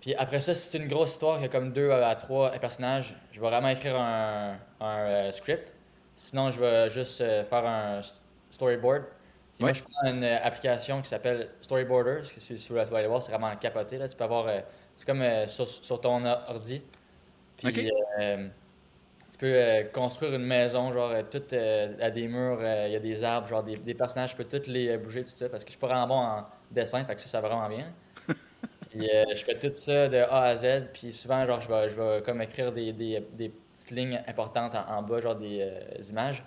Puis 0.00 0.14
après 0.16 0.40
ça, 0.40 0.52
si 0.52 0.68
c'est 0.68 0.78
une 0.78 0.88
grosse 0.88 1.12
histoire 1.12 1.38
qui 1.38 1.44
a 1.44 1.48
comme 1.48 1.72
deux 1.72 1.92
à 1.92 2.14
trois 2.16 2.50
personnages, 2.50 3.14
je 3.30 3.40
vais 3.40 3.46
vraiment 3.46 3.68
écrire 3.68 3.96
un, 3.96 4.58
un 4.80 4.98
euh, 4.98 5.30
script. 5.30 5.72
Sinon, 6.16 6.50
je 6.50 6.58
vais 6.58 6.90
juste 6.90 7.20
euh, 7.20 7.44
faire 7.44 7.64
un 7.64 8.00
storyboard. 8.50 9.04
Moi, 9.60 9.72
je 9.72 9.82
prends 9.82 10.10
une 10.10 10.24
euh, 10.24 10.38
application 10.42 11.00
qui 11.00 11.08
s'appelle 11.08 11.50
Storyboarder. 11.60 12.24
Si, 12.24 12.58
si, 12.58 12.68
vous 12.72 12.76
allez 12.76 13.06
voir, 13.06 13.22
c'est 13.22 13.30
vraiment 13.30 13.54
capoté. 13.56 13.98
Là. 13.98 14.08
Tu 14.08 14.16
peux 14.16 14.24
avoir. 14.24 14.50
c'est 14.96 15.06
comme 15.06 15.22
sur, 15.46 16.00
ton 16.00 16.24
ordi. 16.24 16.82
Puis 17.56 17.90
tu 19.30 19.38
peux 19.38 19.88
construire 19.92 20.34
une 20.34 20.44
maison, 20.44 20.92
genre, 20.92 21.12
tout 21.30 21.42
à 21.52 22.10
des 22.10 22.28
murs, 22.28 22.60
il 22.60 22.92
y 22.92 22.96
a 22.96 23.00
des 23.00 23.24
arbres, 23.24 23.48
genre, 23.48 23.62
des, 23.62 23.76
des, 23.76 23.94
personnages, 23.94 24.30
je 24.30 24.36
peux 24.36 24.44
tous 24.44 24.68
les 24.68 24.96
bouger, 24.98 25.24
tout 25.24 25.32
ça, 25.34 25.48
parce 25.48 25.64
que 25.64 25.68
je 25.68 25.72
suis 25.72 25.80
pas 25.80 25.88
vraiment 25.88 26.06
bon 26.06 26.18
en 26.18 26.44
dessin, 26.70 27.04
fait 27.04 27.14
que 27.14 27.20
ça, 27.20 27.28
ça 27.28 27.40
va 27.40 27.48
vraiment 27.48 27.68
bien. 27.68 27.92
Puis 28.90 29.10
euh, 29.10 29.24
je 29.34 29.44
fais 29.44 29.58
tout 29.58 29.72
ça 29.74 30.08
de 30.08 30.16
A 30.18 30.42
à 30.42 30.56
Z. 30.56 30.88
Puis 30.92 31.12
souvent, 31.12 31.44
genre, 31.46 31.60
je 31.60 31.68
vais, 31.68 31.88
je 31.88 32.00
vais 32.00 32.22
comme 32.22 32.40
écrire 32.40 32.72
des, 32.72 32.92
des, 32.92 33.26
des 33.32 33.48
petites 33.48 33.90
lignes 33.90 34.22
importantes 34.26 34.74
en, 34.74 35.02
bas, 35.02 35.20
genre 35.20 35.36
des, 35.36 35.60
euh, 35.60 36.02
images. 36.10 36.42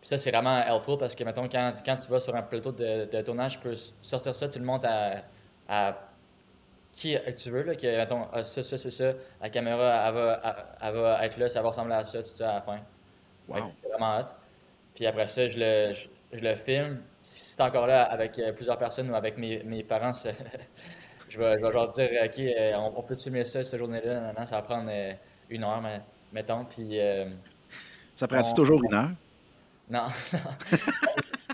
Puis 0.00 0.08
ça, 0.08 0.16
c'est 0.16 0.30
vraiment 0.30 0.62
helpful 0.62 0.96
parce 0.98 1.14
que, 1.14 1.24
mettons, 1.24 1.46
quand, 1.48 1.74
quand 1.84 1.96
tu 1.96 2.10
vas 2.10 2.20
sur 2.20 2.34
un 2.34 2.42
plateau 2.42 2.72
de, 2.72 3.04
de, 3.04 3.22
tournage, 3.22 3.54
tu 3.54 3.58
peux 3.58 3.76
sortir 4.00 4.34
ça, 4.34 4.48
tu 4.48 4.58
le 4.58 4.64
montres 4.64 4.86
à, 4.88 5.22
à 5.68 6.09
qui 7.00 7.16
tu 7.34 7.50
veux, 7.50 7.62
là, 7.62 7.74
que, 7.74 7.96
mettons, 7.96 8.26
ah, 8.30 8.44
ça, 8.44 8.62
ça, 8.62 8.76
c'est 8.76 8.90
ça, 8.90 9.12
la 9.40 9.48
caméra, 9.48 10.06
elle 10.06 10.14
va, 10.14 10.56
elle, 10.82 10.94
va 10.94 11.24
être 11.24 11.38
là, 11.38 11.48
ça 11.48 11.62
va 11.62 11.70
ressembler 11.70 11.94
à 11.94 12.04
ça, 12.04 12.22
tout 12.22 12.28
ça 12.28 12.50
à 12.50 12.54
la 12.56 12.60
fin. 12.60 12.78
Wow. 13.48 13.70
C'est 13.82 13.88
vraiment 13.88 14.18
hot. 14.18 14.26
Puis 14.94 15.06
après 15.06 15.26
ça, 15.26 15.48
je 15.48 15.58
le, 15.58 15.94
je, 15.94 16.44
le 16.44 16.54
filme. 16.56 17.00
Si 17.22 17.38
c'est 17.38 17.60
encore 17.62 17.86
là 17.86 18.02
avec 18.02 18.38
euh, 18.38 18.52
plusieurs 18.52 18.76
personnes 18.76 19.10
ou 19.10 19.14
avec 19.14 19.38
mes, 19.38 19.62
mes 19.64 19.82
parents, 19.82 20.12
je 21.30 21.38
vais, 21.38 21.54
je 21.58 21.64
vais 21.64 21.72
genre 21.72 21.88
dire, 21.88 22.10
OK, 22.22 22.38
euh, 22.38 22.74
on, 22.94 23.02
peut 23.02 23.16
filmer 23.16 23.44
ça 23.46 23.64
cette 23.64 23.78
journée-là? 23.78 24.34
ça 24.46 24.56
va 24.56 24.62
prendre 24.62 24.90
euh, 24.90 25.14
une 25.48 25.64
heure, 25.64 25.80
mais, 25.80 26.02
mettons. 26.34 26.66
Puis, 26.66 27.00
euh, 27.00 27.30
ça 28.14 28.28
prend-tu 28.28 28.52
toujours 28.52 28.82
une 28.84 28.94
heure? 28.94 29.10
Non, 29.88 30.04
non. 30.34 30.38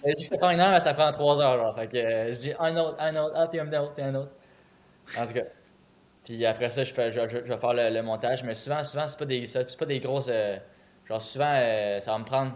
je 0.04 0.14
dis 0.14 0.22
que 0.24 0.28
ça 0.28 0.38
prend 0.38 0.50
une 0.50 0.60
heure, 0.60 0.72
mais 0.72 0.80
ça 0.80 0.92
prend 0.92 1.12
trois 1.12 1.40
heures. 1.40 1.56
Genre. 1.56 1.76
Fait 1.76 1.86
que, 1.86 2.32
je 2.32 2.38
dis 2.40 2.52
un 2.58 2.76
autre, 2.76 2.96
un 2.98 3.14
autre, 3.14 3.34
ah, 3.36 3.46
puis 3.46 3.60
un 3.60 3.72
autre, 3.72 3.94
puis 3.94 4.04
un 4.04 4.14
autre. 4.16 4.32
En 5.18 5.26
tout 5.26 5.34
cas. 5.34 5.44
Puis 6.24 6.44
après 6.44 6.70
ça, 6.70 6.82
je, 6.82 6.92
fais, 6.92 7.12
je, 7.12 7.20
je, 7.28 7.38
vais 7.38 7.58
faire 7.58 7.72
le, 7.72 8.02
montage. 8.02 8.42
Mais 8.42 8.54
souvent, 8.54 8.82
souvent 8.82 9.08
c'est 9.08 9.18
pas 9.18 9.24
des, 9.24 9.46
c'est 9.46 9.76
pas 9.78 9.86
des 9.86 10.00
grosses. 10.00 10.30
genre, 11.04 11.22
souvent, 11.22 11.52
ça 12.00 12.12
va 12.12 12.18
me 12.18 12.24
prendre 12.24 12.52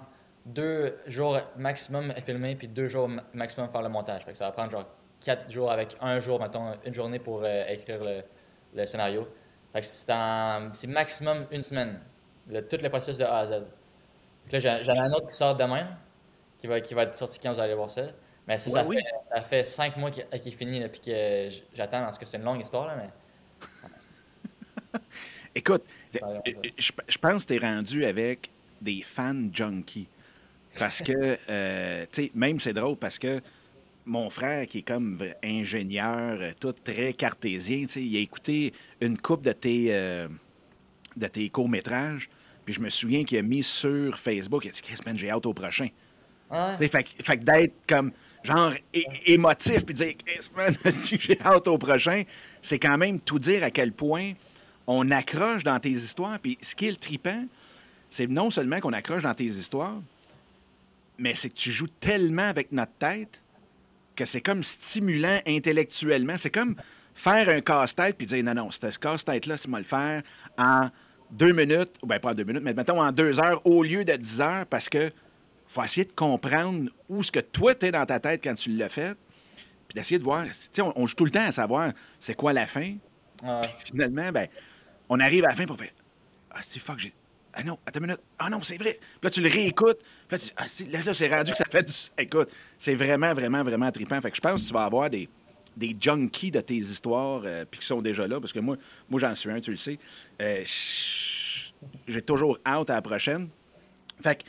deux 0.47 0.97
jours 1.07 1.39
maximum 1.57 2.11
à 2.11 2.21
filmer, 2.21 2.57
puis 2.57 2.69
deux 2.69 2.89
jours 2.89 3.09
maximum 3.33 3.69
à 3.69 3.73
faire 3.73 3.83
le 3.83 3.89
montage. 3.89 4.25
Fait 4.25 4.33
que 4.33 4.39
ça 4.39 4.47
va 4.47 4.53
prendre 4.53 4.71
genre 4.71 4.87
quatre 5.21 5.51
jours 5.51 5.71
avec 5.71 5.97
un 6.01 6.19
jour, 6.21 6.41
mettons, 6.41 6.73
une 6.85 6.95
journée 6.95 7.19
pour 7.19 7.43
euh, 7.45 7.65
écrire 7.69 8.01
le, 8.75 8.87
scénario. 8.87 9.29
c'est 9.83 10.87
maximum 10.87 11.47
une 11.51 11.63
semaine, 11.63 12.01
le, 12.49 12.67
tout 12.67 12.79
le 12.83 12.89
processus 12.89 13.19
de 13.19 13.25
A 13.25 13.39
à 13.39 13.47
Z. 13.47 13.53
là, 14.53 14.59
j'en 14.59 14.95
ai 14.95 14.99
un 14.99 15.13
autre 15.13 15.29
qui 15.29 15.37
sort 15.37 15.57
demain, 15.57 15.87
qui 16.59 16.67
va, 16.67 16.81
qui 16.81 16.95
va 16.95 17.03
être 17.05 17.17
sorti 17.17 17.39
quand 17.39 17.53
vous 17.53 17.61
allez 17.61 17.75
voir 17.75 17.91
ça. 17.91 18.03
Mais 18.51 18.59
ça, 18.59 18.69
ça, 18.69 18.85
fait, 18.85 18.99
ça, 19.33 19.43
fait, 19.43 19.63
cinq 19.63 19.97
mois 19.97 20.11
qu'il 20.11 20.25
est 20.29 20.51
fini, 20.51 20.81
puis 20.89 21.01
que 21.01 21.51
j'attends, 21.73 22.01
parce 22.01 22.19
que 22.19 22.27
c'est 22.27 22.37
une 22.37 22.43
longue 22.43 22.61
histoire, 22.61 22.89
là, 22.89 22.97
mais... 22.97 23.09
Écoute, 25.55 25.85
je, 26.13 27.19
pense 27.19 27.45
que 27.45 27.55
tu 27.55 27.63
es 27.63 27.65
rendu 27.65 28.05
avec 28.05 28.51
des 28.81 29.03
fans 29.05 29.49
junkies. 29.53 30.09
Parce 30.77 31.01
que, 31.01 31.39
euh, 31.49 32.05
tu 32.11 32.25
sais, 32.25 32.33
même 32.35 32.59
c'est 32.59 32.73
drôle 32.73 32.97
parce 32.97 33.21
que 33.21 33.41
mon 34.05 34.31
frère, 34.31 34.67
qui 34.67 34.79
est 34.79 34.83
comme 34.83 35.25
ingénieur, 35.45 36.39
euh, 36.41 36.51
tout 36.59 36.73
très 36.73 37.13
cartésien, 37.13 37.87
il 37.95 38.17
a 38.17 38.21
écouté 38.21 38.73
une 39.01 39.17
coupe 39.17 39.43
de 39.43 39.53
tes, 39.53 39.95
euh, 39.95 40.27
de 41.17 41.29
tes 41.29 41.49
courts-métrages, 41.51 42.29
puis 42.65 42.75
je 42.75 42.81
me 42.81 42.89
souviens 42.89 43.23
qu'il 43.23 43.39
a 43.39 43.43
mis 43.43 43.63
sur 43.63 44.19
Facebook, 44.19 44.65
il 44.65 44.71
a 44.71 44.73
dit 44.73 44.83
Chris, 44.83 44.97
j'ai 45.15 45.31
hâte 45.31 45.47
au 45.47 45.55
prochain. 45.55 45.87
Fait, 46.79 46.89
fait 46.89 47.39
que 47.39 47.45
d'être 47.45 47.77
comme 47.87 48.11
genre 48.43 48.73
émotif, 49.27 49.85
puis 49.85 49.95
dire 49.95 50.15
Chris, 50.25 51.19
j'ai 51.21 51.41
hâte 51.41 51.69
au 51.69 51.79
prochain, 51.79 52.23
c'est 52.63 52.79
quand 52.79 52.99
même 52.99 53.21
tout 53.21 53.39
dire 53.39 53.63
à 53.63 53.71
quel 53.71 53.93
point 53.93 54.33
on 54.87 55.11
accroche 55.11 55.63
dans 55.63 55.79
tes 55.79 55.91
histoires. 55.91 56.39
Puis 56.39 56.59
ce 56.61 56.75
qui 56.75 56.87
est 56.87 56.91
le 56.91 56.97
tripant, 56.97 57.45
c'est 58.09 58.27
non 58.27 58.51
seulement 58.51 58.81
qu'on 58.81 58.93
accroche 58.93 59.23
dans 59.23 59.35
tes 59.35 59.45
histoires, 59.45 60.01
mais 61.19 61.35
c'est 61.35 61.51
que 61.51 61.55
tu 61.55 61.71
joues 61.71 61.89
tellement 62.01 62.49
avec 62.49 62.73
notre 62.73 62.93
tête 62.99 63.41
que 64.17 64.25
c'est 64.25 64.41
comme 64.41 64.63
stimulant 64.63 65.39
intellectuellement. 65.47 66.37
C'est 66.37 66.51
comme 66.51 66.77
faire 67.15 67.49
un 67.49 67.61
casse-tête 67.61 68.17
puis 68.17 68.27
dire 68.27 68.43
non, 68.43 68.55
non, 68.55 68.71
ce 68.71 68.99
casse-tête-là, 68.99 69.57
c'est 69.57 69.69
moi 69.69 69.79
le 69.79 69.85
faire 69.85 70.23
en 70.59 70.89
deux 71.31 71.53
minutes, 71.53 71.93
ou 72.03 72.07
bien 72.07 72.19
pas 72.19 72.31
en 72.31 72.35
deux 72.35 72.45
minutes, 72.45 72.63
mais 72.63 72.75
mettons 72.75 73.01
en 73.01 73.13
deux 73.13 73.39
heures 73.39 73.65
au 73.67 73.83
lieu 73.83 74.05
de 74.05 74.17
dix 74.17 74.41
heures 74.41 74.67
parce 74.67 74.89
que 74.89 75.13
faut 75.71 75.85
essayer 75.85 76.05
de 76.05 76.13
comprendre 76.13 76.91
où 77.09 77.23
ce 77.23 77.31
que 77.31 77.41
toi, 77.41 77.75
tu 77.75 77.87
es 77.87 77.93
dans 77.93 78.05
ta 78.05 78.19
tête 78.19 78.43
quand 78.43 78.55
tu 78.55 78.71
l'as 78.71 78.89
fait, 78.89 79.17
puis 79.89 79.95
d'essayer 79.95 80.19
de 80.19 80.25
voir. 80.25 80.45
On, 80.79 80.93
on 80.97 81.07
joue 81.07 81.15
tout 81.15 81.25
le 81.25 81.31
temps 81.31 81.47
à 81.47 81.53
savoir 81.53 81.93
c'est 82.19 82.35
quoi 82.35 82.53
la 82.53 82.67
fin. 82.67 82.97
Finalement, 83.85 84.33
ben, 84.33 84.49
on 85.09 85.21
arrive 85.21 85.45
à 85.45 85.49
la 85.49 85.55
fin 85.55 85.67
pour 85.67 85.77
faire 85.77 85.93
Ah, 86.51 86.61
c'est 86.63 86.81
fuck, 86.81 86.99
j'ai 86.99 87.15
ah 87.53 87.65
non, 87.65 87.79
attends 87.85 87.99
une 87.99 88.07
minute. 88.07 88.21
Ah 88.39 88.49
non, 88.49 88.63
c'est 88.63 88.79
vrai. 88.79 88.99
Puis 89.01 89.19
là, 89.25 89.31
tu 89.31 89.41
le 89.41 89.49
réécoutes. 89.49 89.99
Puis 90.29 90.39
là, 90.39 90.39
tu 90.39 90.53
ah, 90.57 91.03
là, 91.05 91.15
c'est 91.15 91.29
rendu 91.29 91.51
que 91.51 91.59
ça 91.59 91.65
fait 91.69 91.83
du. 91.83 91.93
Écoute, 92.19 92.51
c'est 92.79 92.95
vraiment, 92.95 93.35
vraiment, 93.35 93.65
vraiment 93.65 93.91
trippant. 93.91 94.21
Fait 94.21 94.31
que 94.31 94.37
je 94.37 94.41
pense 94.41 94.63
que 94.63 94.69
tu 94.69 94.73
vas 94.73 94.85
avoir 94.85 95.11
des, 95.11 95.29
des 95.77 95.97
junkies 95.99 96.51
de 96.51 96.61
tes 96.61 96.77
histoires, 96.77 97.43
euh, 97.45 97.65
puis 97.69 97.81
qui 97.81 97.87
sont 97.87 98.01
déjà 98.01 98.27
là, 98.29 98.39
parce 98.39 98.53
que 98.53 98.61
moi, 98.61 98.77
moi 99.09 99.21
j'en 99.21 99.35
suis 99.35 99.51
un, 99.51 99.61
tu 99.61 99.73
le 99.73 99.77
sais. 99.77 99.99
Euh, 100.41 100.63
j'ai 102.07 102.23
toujours 102.23 102.59
hâte 102.65 102.91
à 102.91 102.95
la 102.95 103.03
prochaine. 103.03 103.49
Fait 104.23 104.37
que, 104.37 104.45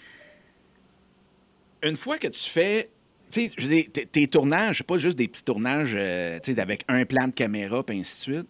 une 1.83 1.95
fois 1.95 2.17
que 2.17 2.27
tu 2.27 2.49
fais. 2.49 2.89
Tu 3.29 3.49
tes 3.49 4.27
tournages, 4.27 4.79
c'est 4.79 4.87
pas 4.87 4.97
juste 4.97 5.17
des 5.17 5.29
petits 5.29 5.43
tournages 5.43 5.93
euh, 5.95 6.37
tu 6.43 6.51
avec 6.59 6.83
un 6.89 7.05
plan 7.05 7.29
de 7.29 7.33
caméra, 7.33 7.81
puis 7.81 7.97
ainsi 7.97 8.29
de 8.29 8.35
suite. 8.35 8.47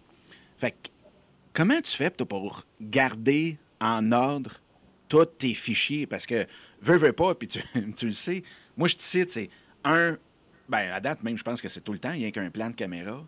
Fait 0.58 0.72
que, 0.72 0.90
comment 1.54 1.80
tu 1.82 1.96
fais 1.96 2.10
pour 2.10 2.64
garder 2.82 3.58
en 3.80 4.12
ordre 4.12 4.60
tous 5.08 5.26
tes 5.26 5.54
fichiers? 5.54 6.08
Parce 6.08 6.26
que 6.26 6.48
veux, 6.82 6.98
veux 6.98 7.14
pas, 7.14 7.36
puis 7.36 7.48
tu, 7.96 8.06
le 8.08 8.12
sais. 8.12 8.42
Moi, 8.76 8.88
je 8.88 8.96
te 8.96 9.04
cite, 9.04 9.30
c'est 9.30 9.50
un. 9.84 10.18
Ben, 10.68 10.92
à 10.92 11.00
date, 11.00 11.22
même, 11.22 11.38
je 11.38 11.44
pense 11.44 11.62
que 11.62 11.70
c'est 11.70 11.82
tout 11.82 11.94
le 11.94 12.00
temps, 12.00 12.14
il 12.14 12.22
n'y 12.22 12.26
a 12.26 12.32
qu'un 12.32 12.50
plan 12.50 12.70
de 12.70 12.76
caméra. 12.76 13.24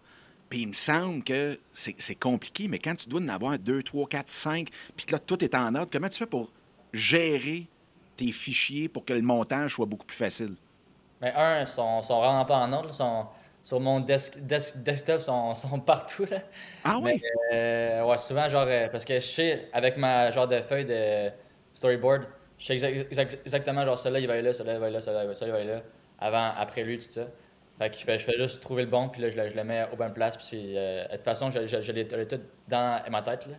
Puis 0.50 0.62
il 0.62 0.68
me 0.68 0.74
semble 0.74 1.24
que 1.24 1.60
c'est 1.72 2.16
compliqué, 2.16 2.68
mais 2.68 2.80
quand 2.80 2.96
tu 2.96 3.10
dois 3.10 3.22
en 3.22 3.28
avoir 3.28 3.58
deux, 3.60 3.82
trois, 3.84 4.08
quatre, 4.08 4.30
cinq, 4.30 4.70
puis 4.96 5.06
que 5.06 5.12
là, 5.12 5.20
tout 5.20 5.44
est 5.44 5.56
en 5.56 5.74
ordre, 5.76 5.90
comment 5.92 6.10
tu 6.10 6.18
fais 6.18 6.28
pour 6.28 6.52
gérer 6.94 7.68
tes 8.16 8.32
fichiers 8.32 8.90
pour 8.90 9.06
que 9.06 9.14
le 9.14 9.22
montage 9.22 9.76
soit 9.76 9.86
beaucoup 9.86 10.06
plus 10.06 10.18
facile? 10.18 10.56
Mais 11.22 11.34
un, 11.36 11.66
sont, 11.66 12.02
sont 12.02 12.20
vraiment 12.20 12.46
pas 12.46 12.58
en 12.58 12.72
ordre. 12.74 12.92
sont- 12.94 13.28
sur 13.62 13.80
mon 13.80 14.02
desk, 14.02 14.40
desk- 14.40 14.84
desktop, 14.84 15.22
sont, 15.22 15.56
sont 15.56 15.80
partout. 15.80 16.26
Là. 16.30 16.40
Ah 16.84 16.98
oui? 17.00 17.14
Mais, 17.52 17.54
euh, 17.54 18.04
ouais, 18.06 18.18
souvent, 18.18 18.50
genre, 18.50 18.66
euh, 18.68 18.90
parce 18.90 19.06
que 19.06 19.16
je 19.16 19.20
sais, 19.22 19.70
avec 19.74 19.98
ma 19.98 20.32
genre 20.32 20.48
de 20.50 20.62
feuille 20.62 20.86
de 20.86 21.32
storyboard, 21.74 22.28
je 22.58 22.66
sais 22.66 22.74
exact- 22.74 23.08
exact- 23.10 23.40
exactement, 23.46 23.86
genre, 23.86 23.98
celui-là, 23.98 24.20
il 24.20 24.28
va 24.28 24.34
aller 24.34 24.42
là, 24.44 24.54
celui-là, 24.54 24.74
il 24.76 24.80
va 24.80 24.86
aller 24.88 24.96
là, 24.96 25.02
celui-là, 25.02 25.24
il 25.48 25.52
va 25.52 25.58
aller 25.58 25.66
là, 25.68 25.82
avant, 26.20 26.52
après 26.58 26.84
lui, 26.84 26.98
tout 26.98 27.12
ça. 27.12 27.28
Fait 27.80 27.90
que 27.90 27.98
je 27.98 28.04
fais, 28.04 28.20
je 28.20 28.26
fais 28.26 28.38
juste 28.38 28.62
trouver 28.62 28.84
le 28.84 28.90
bon, 28.90 29.10
puis 29.10 29.22
là, 29.22 29.30
je 29.30 29.38
le, 29.38 29.50
je 29.50 29.56
le 29.56 29.64
mets 29.64 29.88
aux 29.92 29.96
bonnes 29.96 30.14
places, 30.14 30.38
puis 30.38 30.78
euh, 30.78 31.06
de 31.08 31.16
toute 31.16 31.24
façon, 31.26 31.50
je, 31.52 31.66
je, 31.68 31.82
je 31.82 31.92
l'ai 31.94 32.08
je 32.10 32.16
l'ai 32.18 32.28
tout 32.28 32.42
dans 32.68 33.02
ma 33.12 33.22
tête, 33.22 33.48
là. 33.48 33.56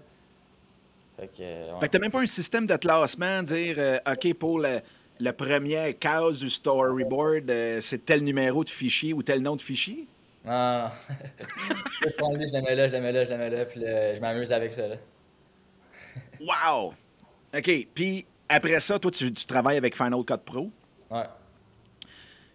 Fait 1.18 1.28
que, 1.28 1.42
ouais. 1.72 1.80
Fait 1.80 1.86
que 1.86 1.92
t'as 1.92 1.98
même 1.98 2.10
pas 2.10 2.20
un 2.20 2.26
système 2.26 2.66
de 2.66 2.76
classement, 2.76 3.42
dire 3.42 3.76
euh, 3.78 3.98
OK, 4.10 4.34
pour 4.34 4.58
le, 4.58 4.80
le 5.20 5.30
premier 5.32 5.94
case 5.94 6.40
du 6.40 6.50
storyboard, 6.50 7.50
euh, 7.50 7.80
c'est 7.80 8.04
tel 8.04 8.24
numéro 8.24 8.64
de 8.64 8.68
fichier 8.68 9.12
ou 9.12 9.22
tel 9.22 9.40
nom 9.42 9.56
de 9.56 9.62
fichier? 9.62 10.06
Non, 10.44 10.52
non, 10.52 10.82
non. 10.82 10.90
je 12.02 12.16
prends 12.18 12.34
lui, 12.34 12.48
je 12.48 12.54
le 12.54 12.62
mets 12.62 12.74
là, 12.74 12.88
je 12.88 12.96
le 12.96 13.00
mets 13.00 13.12
là, 13.12 13.24
je 13.24 13.30
le 13.30 13.38
mets 13.38 13.50
là, 13.50 13.64
puis 13.64 13.80
là, 13.80 14.14
je 14.14 14.20
m'amuse 14.20 14.52
avec 14.52 14.72
ça, 14.72 14.88
là. 14.88 14.96
Wow! 16.40 16.94
OK. 17.56 17.88
Puis 17.94 18.26
après 18.48 18.80
ça, 18.80 18.98
toi, 18.98 19.10
tu, 19.10 19.32
tu 19.32 19.46
travailles 19.46 19.76
avec 19.78 19.96
Final 19.96 20.24
Cut 20.24 20.38
Pro? 20.44 20.70
Ouais. 21.10 21.24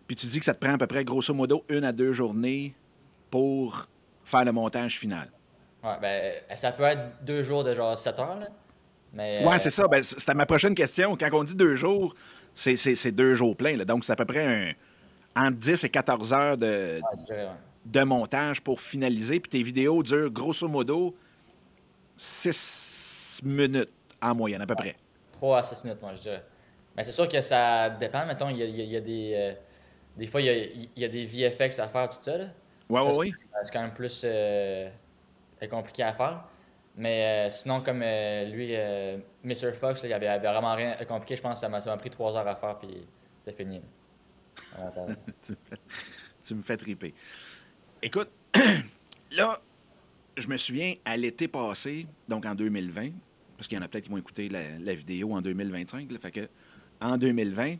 Puis 0.05 0.15
tu 0.15 0.27
dis 0.27 0.39
que 0.39 0.45
ça 0.45 0.53
te 0.53 0.59
prend 0.59 0.73
à 0.73 0.77
peu 0.77 0.87
près, 0.87 1.03
grosso 1.05 1.33
modo, 1.33 1.63
une 1.69 1.83
à 1.85 1.91
deux 1.91 2.11
journées 2.11 2.73
pour 3.31 3.87
faire 4.25 4.43
le 4.43 4.51
montage 4.51 4.97
final. 4.99 5.29
Ouais, 5.83 5.95
ben, 6.01 6.33
euh, 6.51 6.55
ça 6.55 6.71
peut 6.71 6.83
être 6.83 7.23
deux 7.23 7.43
jours 7.43 7.63
de 7.63 7.73
genre 7.73 7.97
7 7.97 8.19
heures, 8.19 8.39
là. 8.39 8.47
Mais, 9.13 9.45
Ouais, 9.45 9.55
euh, 9.55 9.57
c'est 9.57 9.69
ça. 9.71 9.87
Ben, 9.87 10.03
c'était 10.03 10.33
ma 10.33 10.45
prochaine 10.45 10.75
question. 10.75 11.15
Quand 11.17 11.29
on 11.33 11.43
dit 11.43 11.55
deux 11.55 11.75
jours, 11.75 12.13
c'est, 12.53 12.75
c'est- 12.75 12.95
c'est 12.95 13.11
deux 13.11 13.33
jours 13.33 13.55
pleins. 13.55 13.77
là. 13.77 13.85
Donc, 13.85 14.03
c'est 14.05 14.11
à 14.11 14.15
peu 14.15 14.25
près 14.25 14.45
un, 14.45 14.73
entre 15.35 15.57
10 15.57 15.83
et 15.83 15.89
14 15.89 16.33
heures 16.33 16.57
de, 16.57 16.99
ouais, 17.01 17.35
ouais. 17.35 17.47
de 17.85 18.01
montage 18.03 18.61
pour 18.61 18.81
finaliser. 18.81 19.39
Puis 19.39 19.49
tes 19.49 19.63
vidéos 19.63 20.03
durent 20.03 20.29
grosso 20.29 20.67
modo 20.67 21.15
6 22.17 23.41
minutes 23.43 23.89
en 24.21 24.35
moyenne, 24.35 24.61
à 24.61 24.67
peu 24.67 24.75
près. 24.75 24.95
3 25.33 25.59
à 25.59 25.63
6 25.63 25.83
minutes, 25.83 26.01
moi, 26.01 26.11
je 26.15 26.21
dirais. 26.21 26.43
Mais 26.95 27.03
c'est 27.03 27.11
sûr 27.13 27.27
que 27.29 27.41
ça 27.41 27.89
dépend. 27.89 28.25
Mettons, 28.25 28.49
il 28.49 28.57
y 28.57 28.63
a, 28.63 28.65
il 28.65 28.93
y 28.93 29.01
des. 29.01 29.33
euh, 29.35 29.53
des 30.17 30.27
fois, 30.27 30.41
il 30.41 30.47
y 30.47 30.49
a, 30.49 30.53
il 30.55 30.89
y 31.01 31.05
a 31.05 31.07
des 31.07 31.25
VFX 31.25 31.79
à 31.79 31.87
faire, 31.87 32.09
tout 32.09 32.17
ça. 32.21 32.37
Là. 32.37 32.45
Ouais, 32.89 33.01
ouais, 33.01 33.13
oui. 33.17 33.31
c'est- 33.31 33.65
C'est 33.65 33.71
quand 33.73 33.81
même 33.81 33.93
plus 33.93 34.21
euh, 34.25 34.89
compliqué 35.67 36.03
à 36.03 36.13
faire. 36.13 36.45
Mais 36.95 37.47
euh, 37.47 37.51
sinon, 37.51 37.81
comme 37.81 38.01
euh, 38.03 38.45
lui, 38.45 38.69
euh, 38.71 39.17
Mr. 39.43 39.73
Fox, 39.73 40.01
il 40.03 40.07
n'y 40.07 40.13
avait, 40.13 40.27
avait 40.27 40.47
vraiment 40.47 40.75
rien 40.75 40.95
compliqué. 41.07 41.35
Je 41.35 41.41
pense 41.41 41.55
que 41.55 41.59
ça 41.59 41.69
m'a 41.69 41.97
pris 41.97 42.09
3 42.09 42.35
heures 42.35 42.47
à 42.47 42.55
faire, 42.55 42.77
puis 42.77 43.07
c'est 43.45 43.55
fini. 43.55 43.81
tu, 46.43 46.55
me 46.55 46.61
fais, 46.61 46.77
triper. 46.77 47.13
Écoute, 48.01 48.29
là, 49.31 49.59
je 50.35 50.47
me 50.47 50.57
souviens 50.57 50.95
à 51.05 51.15
l'été 51.15 51.47
passé, 51.47 52.07
donc 52.27 52.45
en 52.45 52.55
2020, 52.55 53.11
parce 53.55 53.67
qu'il 53.67 53.77
y 53.77 53.81
en 53.81 53.83
a 53.83 53.87
peut-être 53.87 54.05
qui 54.05 54.09
vont 54.09 54.17
écouter 54.17 54.49
la, 54.49 54.77
la 54.79 54.93
vidéo 54.93 55.33
en 55.33 55.41
2025, 55.41 56.11
là, 56.11 56.19
fait 56.19 56.31
que 56.31 56.49
en 57.01 57.17
2020, 57.17 57.77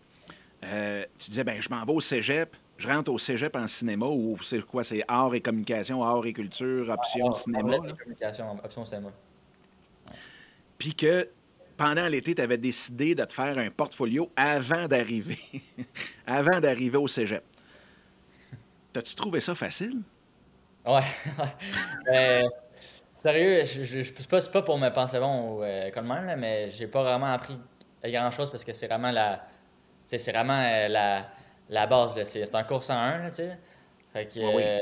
euh, 0.63 1.03
tu 1.17 1.29
disais, 1.29 1.43
ben 1.43 1.61
je 1.61 1.69
m'en 1.69 1.83
vais 1.85 1.93
au 1.93 2.01
cégep, 2.01 2.55
je 2.79 2.87
rentre 2.87 3.11
au 3.11 3.17
cégep 3.19 3.55
en 3.57 3.67
cinéma, 3.67 4.05
ou 4.07 4.37
c'est 4.41 4.61
quoi, 4.65 4.83
c'est 4.85 5.03
art 5.07 5.35
et 5.35 5.41
communication, 5.41 6.01
art 6.01 6.25
et 6.25 6.31
culture, 6.33 6.89
option 6.89 7.29
Ah, 7.31 7.37
cinéma. 7.37 7.75
on 7.77 7.83
là. 7.83 7.93
communication, 7.93 8.57
option 8.63 8.85
cinéma. 8.85 9.09
Puis 10.77 10.95
que 10.95 11.29
pendant 11.75 12.07
l'été, 12.07 12.33
tu 12.33 12.41
avais 12.41 12.57
décidé 12.57 13.15
de 13.15 13.23
te 13.25 13.33
faire 13.33 13.57
un 13.57 13.69
portfolio 13.69 14.31
avant 14.35 14.87
d'arriver, 14.87 15.37
avant 16.25 16.59
d'arriver 16.61 16.97
au 16.97 17.07
cégep. 17.07 17.43
T'as-tu 18.93 19.13
trouvé 19.13 19.39
ça 19.41 19.53
facile? 19.55 20.01
Ouais. 20.85 21.01
Ben, 22.05 22.47
sérieux, 23.13 23.65
je, 23.65 23.83
je, 23.83 24.03
je- 24.03 24.27
pas, 24.27 24.39
pas 24.41 24.61
pour 24.61 24.77
me 24.77 24.89
penser 24.89 25.19
bon 25.19 25.61
euh, 25.61 25.91
comme 25.91 26.07
même, 26.07 26.25
là, 26.25 26.35
mais 26.37 26.69
j'ai 26.69 26.87
pas 26.87 27.03
vraiment 27.03 27.27
appris 27.33 27.59
grand 28.03 28.31
chose 28.31 28.49
parce 28.49 28.63
que 28.63 28.73
c'est 28.73 28.87
vraiment 28.87 29.11
la. 29.11 29.45
c'est 30.05 30.31
vraiment 30.31 30.61
euh, 30.61 30.87
la, 30.87 31.29
la 31.69 31.87
base. 31.87 32.15
là. 32.15 32.25
C'est 32.25 32.45
c'est 32.45 32.55
un 32.55 32.63
cours 32.63 32.83
101, 32.83 33.17
là, 33.23 33.29
tu 33.29 33.35
sais. 33.35 33.57
Fait 34.13 34.25
que. 34.25 34.39
Oui. 34.55 34.63
euh, 34.65 34.79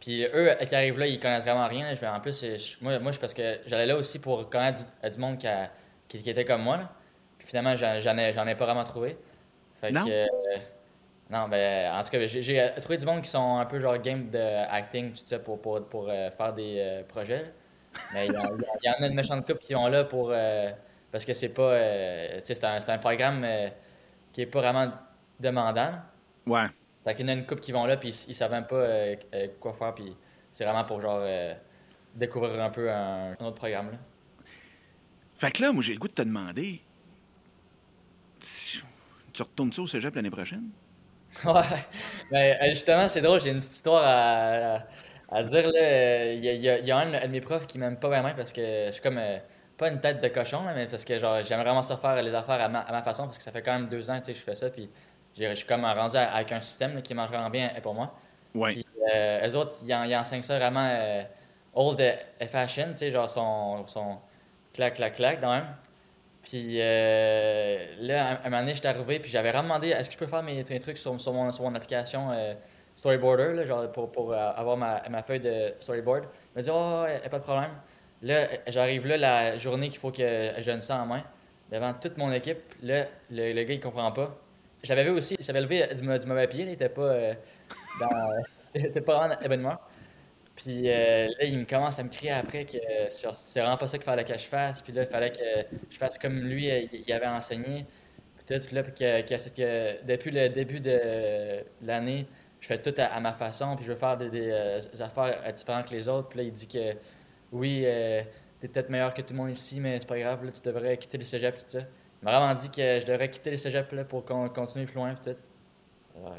puis 0.00 0.24
eux, 0.34 0.50
qui 0.68 0.74
arrivent 0.74 0.98
là, 0.98 1.06
ils 1.06 1.18
connaissent 1.20 1.44
vraiment 1.44 1.66
rien. 1.68 1.92
là. 1.92 2.14
En 2.14 2.20
plus, 2.20 2.38
je- 2.42 2.76
moi, 2.82 2.98
moi, 2.98 3.12
je 3.12 3.18
parce 3.18 3.32
que 3.34 3.60
j'allais 3.66 3.86
là 3.86 3.96
aussi 3.96 4.18
pour 4.18 4.48
connaître 4.50 4.78
du, 4.80 4.84
euh, 5.04 5.08
du 5.10 5.18
monde 5.18 5.38
qui, 5.38 5.46
a- 5.46 5.70
qui, 6.08 6.22
qui 6.22 6.28
était 6.30 6.44
comme 6.44 6.62
moi. 6.62 6.76
Là. 6.76 6.90
Puis 7.38 7.48
finalement, 7.48 7.74
j'en 7.76 7.98
j'en 8.00 8.16
ai, 8.18 8.32
j'en 8.32 8.46
ai 8.46 8.54
pas 8.54 8.64
vraiment 8.66 8.84
trouvé. 8.84 9.16
Fait 9.80 9.92
Non? 9.92 10.04
que, 10.04 10.10
euh, 10.10 10.26
non, 11.30 11.48
ben, 11.48 11.92
en 11.94 12.02
tout 12.02 12.10
cas, 12.10 12.26
j'ai 12.26 12.42
j'ai 12.42 12.70
trouvé 12.80 12.96
du 12.98 13.06
monde 13.06 13.22
qui 13.22 13.30
sont 13.30 13.56
un 13.58 13.64
peu 13.66 13.80
genre 13.80 13.96
game 13.98 14.28
de 14.30 14.38
acting, 14.70 15.12
tout 15.12 15.22
ça, 15.24 15.38
pour, 15.38 15.60
pour, 15.60 15.82
pour 15.88 16.08
euh, 16.10 16.30
faire 16.30 16.52
des 16.52 16.76
euh, 16.78 17.02
projets. 17.04 17.42
là. 17.42 17.48
Mais 18.12 18.26
il 18.26 18.32
y, 18.32 18.36
en- 18.36 18.56
il 18.82 18.86
y 18.86 18.90
en 18.90 19.02
a 19.02 19.06
une 19.06 19.14
méchante 19.14 19.46
couple 19.46 19.60
qui 19.64 19.72
vont 19.74 19.86
là 19.88 20.04
pour. 20.04 20.30
euh, 20.32 20.70
parce 21.12 21.24
que 21.24 21.32
c'est 21.32 21.48
pas. 21.50 21.62
euh, 21.72 22.40
c'est 22.42 22.62
un, 22.64 22.80
c'est 22.80 22.90
un 22.90 22.98
programme 22.98 23.42
euh, 23.44 23.68
qui 24.32 24.42
est 24.42 24.46
pas 24.46 24.60
vraiment 24.60 24.90
demandant. 25.40 25.92
Ouais. 26.46 26.68
Fait 27.04 27.14
qu'il 27.14 27.26
y 27.26 27.30
en 27.30 27.34
a 27.34 27.38
une 27.38 27.46
couple 27.46 27.60
qui 27.60 27.72
vont 27.72 27.84
là, 27.86 27.96
puis 27.96 28.10
ils, 28.10 28.30
ils 28.30 28.34
savent 28.34 28.50
même 28.52 28.66
pas 28.66 28.76
euh, 28.76 29.16
euh, 29.34 29.48
quoi 29.60 29.74
faire, 29.74 29.94
puis 29.94 30.16
c'est 30.50 30.64
vraiment 30.64 30.84
pour 30.84 31.00
genre 31.00 31.20
euh, 31.22 31.54
découvrir 32.14 32.60
un 32.62 32.70
peu 32.70 32.90
un, 32.92 33.32
un 33.38 33.44
autre 33.44 33.56
programme. 33.56 33.92
Là. 33.92 33.98
Fait 35.34 35.52
que 35.52 35.62
là, 35.62 35.72
moi, 35.72 35.82
j'ai 35.82 35.92
le 35.94 35.98
goût 36.00 36.08
de 36.08 36.12
te 36.14 36.22
demander. 36.22 36.82
Tu 38.38 38.82
tu 39.32 39.42
retournes-tu 39.42 39.80
au 39.80 39.86
cégep 39.88 40.14
l'année 40.14 40.30
prochaine? 40.30 40.70
Ouais, 41.44 41.86
ben, 42.30 42.56
justement, 42.72 43.08
c'est 43.08 43.20
drôle, 43.20 43.40
j'ai 43.40 43.50
une 43.50 43.58
petite 43.58 43.72
histoire 43.74 44.02
à, 44.04 44.76
à- 44.76 44.86
à 45.28 45.42
dire. 45.42 45.62
là. 45.72 46.32
Il 46.34 46.44
y 46.44 46.48
a, 46.68 46.78
il 46.78 46.86
y 46.86 46.90
a- 46.92 46.98
un 46.98 47.26
de 47.26 47.32
mes 47.32 47.40
profs 47.40 47.66
qui 47.66 47.78
m'aime 47.78 47.98
pas 47.98 48.08
vraiment 48.08 48.34
parce 48.34 48.52
que 48.52 48.86
je 48.88 48.92
suis 48.92 49.02
comme. 49.02 49.18
euh, 49.18 49.38
pas 49.76 49.88
une 49.88 50.00
tête 50.00 50.22
de 50.22 50.28
cochon, 50.28 50.62
là, 50.64 50.72
mais 50.74 50.86
parce 50.86 51.04
que 51.04 51.18
genre 51.18 51.42
j'aimerais 51.42 51.64
vraiment 51.64 51.82
ça 51.82 51.96
faire 51.96 52.22
les 52.22 52.32
affaires 52.32 52.60
à 52.60 52.68
ma, 52.68 52.78
à 52.80 52.92
ma 52.92 53.02
façon 53.02 53.24
parce 53.24 53.38
que 53.38 53.42
ça 53.44 53.50
fait 53.50 53.62
quand 53.62 53.72
même 53.72 53.88
deux 53.88 54.08
ans 54.08 54.20
que 54.20 54.32
je 54.32 54.38
fais 54.40 54.54
ça. 54.54 54.70
Puis 54.70 54.88
je 55.36 55.54
suis 55.54 55.66
comme 55.66 55.84
rendu 55.84 56.16
avec 56.16 56.52
un 56.52 56.60
système 56.60 56.94
là, 56.94 57.00
qui 57.02 57.14
marche 57.14 57.30
vraiment 57.30 57.50
bien 57.50 57.70
pour 57.82 57.94
moi. 57.94 58.14
Oui. 58.54 58.74
Puis 58.74 58.86
euh, 59.14 59.48
eux 59.48 59.56
autres, 59.56 59.78
ils, 59.82 59.92
en- 59.94 60.04
ils 60.04 60.14
enseignent 60.16 60.42
ça 60.42 60.58
vraiment 60.58 60.86
euh, 60.88 61.22
old 61.74 62.00
euh, 62.00 62.46
fashion, 62.46 62.88
tu 62.90 62.96
sais, 62.98 63.10
genre 63.10 63.28
son, 63.28 63.86
son 63.86 64.18
clac, 64.72 64.94
clac, 64.94 65.14
clac, 65.14 65.40
quand 65.40 65.52
même. 65.52 65.66
Puis 66.42 66.78
euh, 66.80 67.86
là, 68.00 68.28
un, 68.28 68.46
un 68.46 68.50
moment 68.50 68.60
donné, 68.60 68.74
j'étais 68.74 68.88
arrivé, 68.88 69.18
puis 69.18 69.30
j'avais 69.30 69.50
vraiment 69.50 69.64
demandé 69.74 69.88
est-ce 69.88 70.08
que 70.08 70.14
je 70.14 70.18
peux 70.18 70.26
faire 70.26 70.42
mes, 70.42 70.62
mes 70.62 70.80
trucs 70.80 70.98
sur, 70.98 71.18
sur, 71.20 71.32
mon, 71.32 71.50
sur 71.50 71.64
mon 71.64 71.74
application 71.74 72.30
euh, 72.32 72.54
Storyboarder, 72.96 73.54
là, 73.54 73.64
genre 73.64 73.90
pour, 73.90 74.12
pour 74.12 74.32
euh, 74.32 74.36
avoir 74.54 74.76
ma, 74.76 75.02
ma 75.08 75.22
feuille 75.22 75.40
de 75.40 75.74
storyboard. 75.80 76.24
Il 76.24 76.56
m'a 76.58 76.62
dit 76.62 76.70
oh, 76.72 77.04
y 77.08 77.26
a 77.26 77.28
pas 77.28 77.38
de 77.38 77.42
problème. 77.44 77.72
Là, 78.22 78.46
j'arrive 78.68 79.06
là 79.06 79.16
la 79.16 79.58
journée 79.58 79.88
qu'il 79.88 79.98
faut 79.98 80.12
que 80.12 80.52
je 80.56 80.64
donne 80.64 80.80
ça 80.80 80.96
en 80.98 81.06
main, 81.06 81.22
devant 81.72 81.92
toute 81.94 82.16
mon 82.16 82.30
équipe. 82.32 82.60
Là, 82.82 83.06
le, 83.30 83.52
le 83.52 83.64
gars, 83.64 83.74
il 83.74 83.80
comprend 83.80 84.12
pas. 84.12 84.36
Je 84.84 84.88
l'avais 84.90 85.04
vu 85.04 85.10
aussi, 85.10 85.36
il 85.38 85.44
s'avait 85.44 85.60
levé 85.62 85.86
du, 85.94 86.02
ma- 86.04 86.18
du 86.18 86.26
mauvais 86.26 86.48
pied, 86.48 86.62
il 86.64 86.70
était 86.70 86.88
pas 86.88 87.02
euh, 87.02 87.34
dans. 88.00 88.30
il 88.74 88.86
était 88.86 89.00
pas 89.00 89.18
vraiment 89.18 89.34
dans 89.34 89.40
l'événement. 89.40 89.78
Puis 90.56 90.88
euh, 90.90 91.28
là, 91.28 91.44
il 91.44 91.58
me 91.58 91.64
commence 91.64 91.98
à 91.98 92.04
me 92.04 92.08
crier 92.10 92.32
après 92.32 92.64
que 92.64 92.76
euh, 92.76 93.06
c'est 93.10 93.60
vraiment 93.60 93.76
pas 93.76 93.88
ça 93.88 93.98
qu'il 93.98 94.04
fallait 94.04 94.24
que 94.24 94.34
je 94.38 94.44
fasse. 94.46 94.82
Puis 94.82 94.92
là, 94.92 95.02
il 95.02 95.08
fallait 95.08 95.32
que 95.32 95.76
je 95.90 95.98
fasse 95.98 96.18
comme 96.18 96.38
lui, 96.40 96.70
euh, 96.70 96.82
il 96.92 97.12
avait 97.12 97.26
enseigné. 97.26 97.86
Puis 98.36 98.60
tout, 98.60 98.74
là, 98.74 98.82
que, 98.84 100.04
depuis 100.06 100.30
le 100.30 100.48
début 100.50 100.80
de 100.80 101.64
l'année, 101.82 102.26
je 102.60 102.66
fais 102.68 102.80
tout 102.80 102.94
à, 102.98 103.20
ma 103.20 103.32
façon, 103.34 103.76
puis 103.76 103.84
je 103.84 103.92
veux 103.92 103.98
faire 103.98 104.16
des, 104.16 104.30
euh, 104.50 104.80
affaires 105.00 105.42
euh, 105.44 105.52
différentes 105.52 105.86
que 105.88 105.94
les 105.94 106.08
autres. 106.08 106.28
Puis 106.28 106.38
là, 106.38 106.44
il 106.44 106.52
dit 106.52 106.66
que 106.68 106.94
oui, 107.52 107.82
euh, 107.84 108.22
t'es 108.60 108.68
peut-être 108.68 108.88
meilleur 108.90 109.12
que 109.14 109.22
tout 109.22 109.34
le 109.34 109.38
monde 109.38 109.50
ici, 109.50 109.80
mais 109.80 109.98
c'est 110.00 110.08
pas 110.08 110.18
grave, 110.18 110.40
tu 110.52 110.62
devrais 110.62 110.96
quitter 110.98 111.18
le 111.18 111.24
cégep, 111.24 111.56
tout 111.58 111.64
ça. 111.68 111.80
M'a 112.24 112.38
vraiment 112.38 112.54
dit 112.54 112.70
que 112.70 113.00
je 113.00 113.06
devrais 113.06 113.30
quitter 113.30 113.50
le 113.50 113.56
cégep 113.58 113.92
là, 113.92 114.04
pour 114.04 114.24
qu'on 114.24 114.48
continue 114.48 114.86
plus 114.86 114.94
loin, 114.94 115.14
euh, 115.26 116.30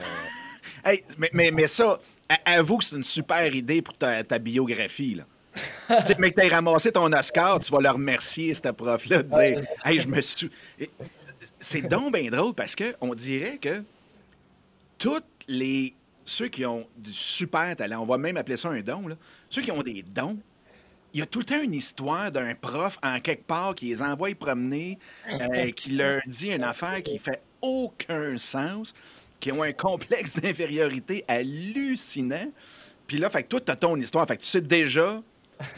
Hey, 0.84 1.04
mais, 1.18 1.30
mais, 1.32 1.52
mais 1.52 1.68
ça, 1.68 2.00
avoue 2.44 2.80
que 2.80 2.86
c'est 2.86 2.96
une 2.96 3.04
super 3.04 3.54
idée 3.54 3.84
pour 3.84 3.96
ta, 3.96 4.24
ta 4.24 4.40
biographie. 4.40 5.16
Là. 5.16 5.26
Tu 6.08 6.16
mais 6.18 6.32
que 6.32 6.42
tu 6.42 6.48
ramassé 6.48 6.92
ton 6.92 7.12
Oscar, 7.14 7.60
tu 7.60 7.72
vas 7.72 7.80
le 7.80 7.90
remercier, 7.90 8.56
ce 8.56 8.70
prof-là, 8.70 9.22
de 9.22 9.30
dire 9.30 9.68
Hey, 9.86 10.00
je 10.00 10.08
me 10.08 10.20
suis. 10.20 10.50
C'est 11.60 11.84
donc 11.84 12.14
bien 12.14 12.30
drôle 12.32 12.56
parce 12.56 12.76
qu'on 12.76 13.14
dirait 13.14 13.58
que 13.58 13.84
tous 14.98 15.22
les. 15.48 15.94
Ceux 16.28 16.48
qui 16.48 16.66
ont 16.66 16.88
du 16.98 17.14
super 17.14 17.76
talent, 17.76 18.02
on 18.02 18.06
va 18.08 18.18
même 18.18 18.36
appeler 18.38 18.58
ça 18.58 18.70
un 18.70 18.82
don, 18.82 19.08
là, 19.08 19.16
ceux 19.48 19.62
qui 19.62 19.72
ont 19.72 19.84
des 19.84 20.02
dons, 20.02 20.40
il 21.16 21.20
y 21.20 21.22
a 21.22 21.26
tout 21.26 21.40
le 21.40 21.46
temps 21.46 21.64
une 21.64 21.74
histoire 21.74 22.30
d'un 22.30 22.56
prof 22.56 23.00
en 23.02 23.22
quelque 23.22 23.46
part 23.46 23.74
qui 23.74 23.86
les 23.86 24.02
envoie 24.02 24.36
promener, 24.36 25.00
euh, 25.30 25.72
qui 25.76 25.92
leur 25.92 26.20
dit 26.28 26.50
une 26.50 26.66
affaire 26.66 27.02
qui 27.02 27.18
fait 27.20 27.42
aucun 27.62 28.38
sens, 28.38 28.94
qui 29.40 29.50
ont 29.54 29.64
un 29.64 29.72
complexe 29.72 30.38
d'infériorité 30.42 31.24
hallucinant. 31.30 32.52
Puis 33.08 33.18
là, 33.18 33.30
fait 33.30 33.44
que 33.44 33.48
toi, 33.48 33.62
tu 33.62 33.72
as 33.72 33.78
ton 33.78 33.96
histoire. 33.96 34.28
Fait 34.28 34.36
que 34.36 34.42
tu 34.42 34.50
sais 34.50 34.60
déjà, 34.60 35.24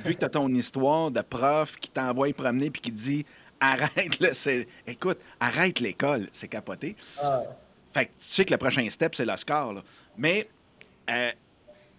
vu 0.03 0.15
que 0.15 0.19
tu 0.19 0.25
as 0.25 0.29
ton 0.29 0.49
histoire 0.49 1.11
de 1.11 1.21
prof 1.21 1.77
qui 1.79 1.91
t'envoie 1.91 2.33
promener 2.33 2.71
puis 2.71 2.81
qui 2.81 2.91
dit 2.91 3.25
arrête, 3.59 4.19
là, 4.19 4.33
c'est... 4.33 4.67
Écoute, 4.87 5.19
arrête 5.39 5.79
l'école, 5.79 6.29
c'est 6.33 6.47
capoté. 6.47 6.95
Ah, 7.21 7.43
Fait 7.93 8.05
que 8.07 8.09
tu 8.09 8.25
sais 8.25 8.43
que 8.43 8.53
le 8.53 8.57
prochain 8.57 8.89
step, 8.89 9.13
c'est 9.13 9.25
l'Oscar, 9.25 9.71
là. 9.71 9.83
Mais 10.17 10.49
euh, 11.11 11.31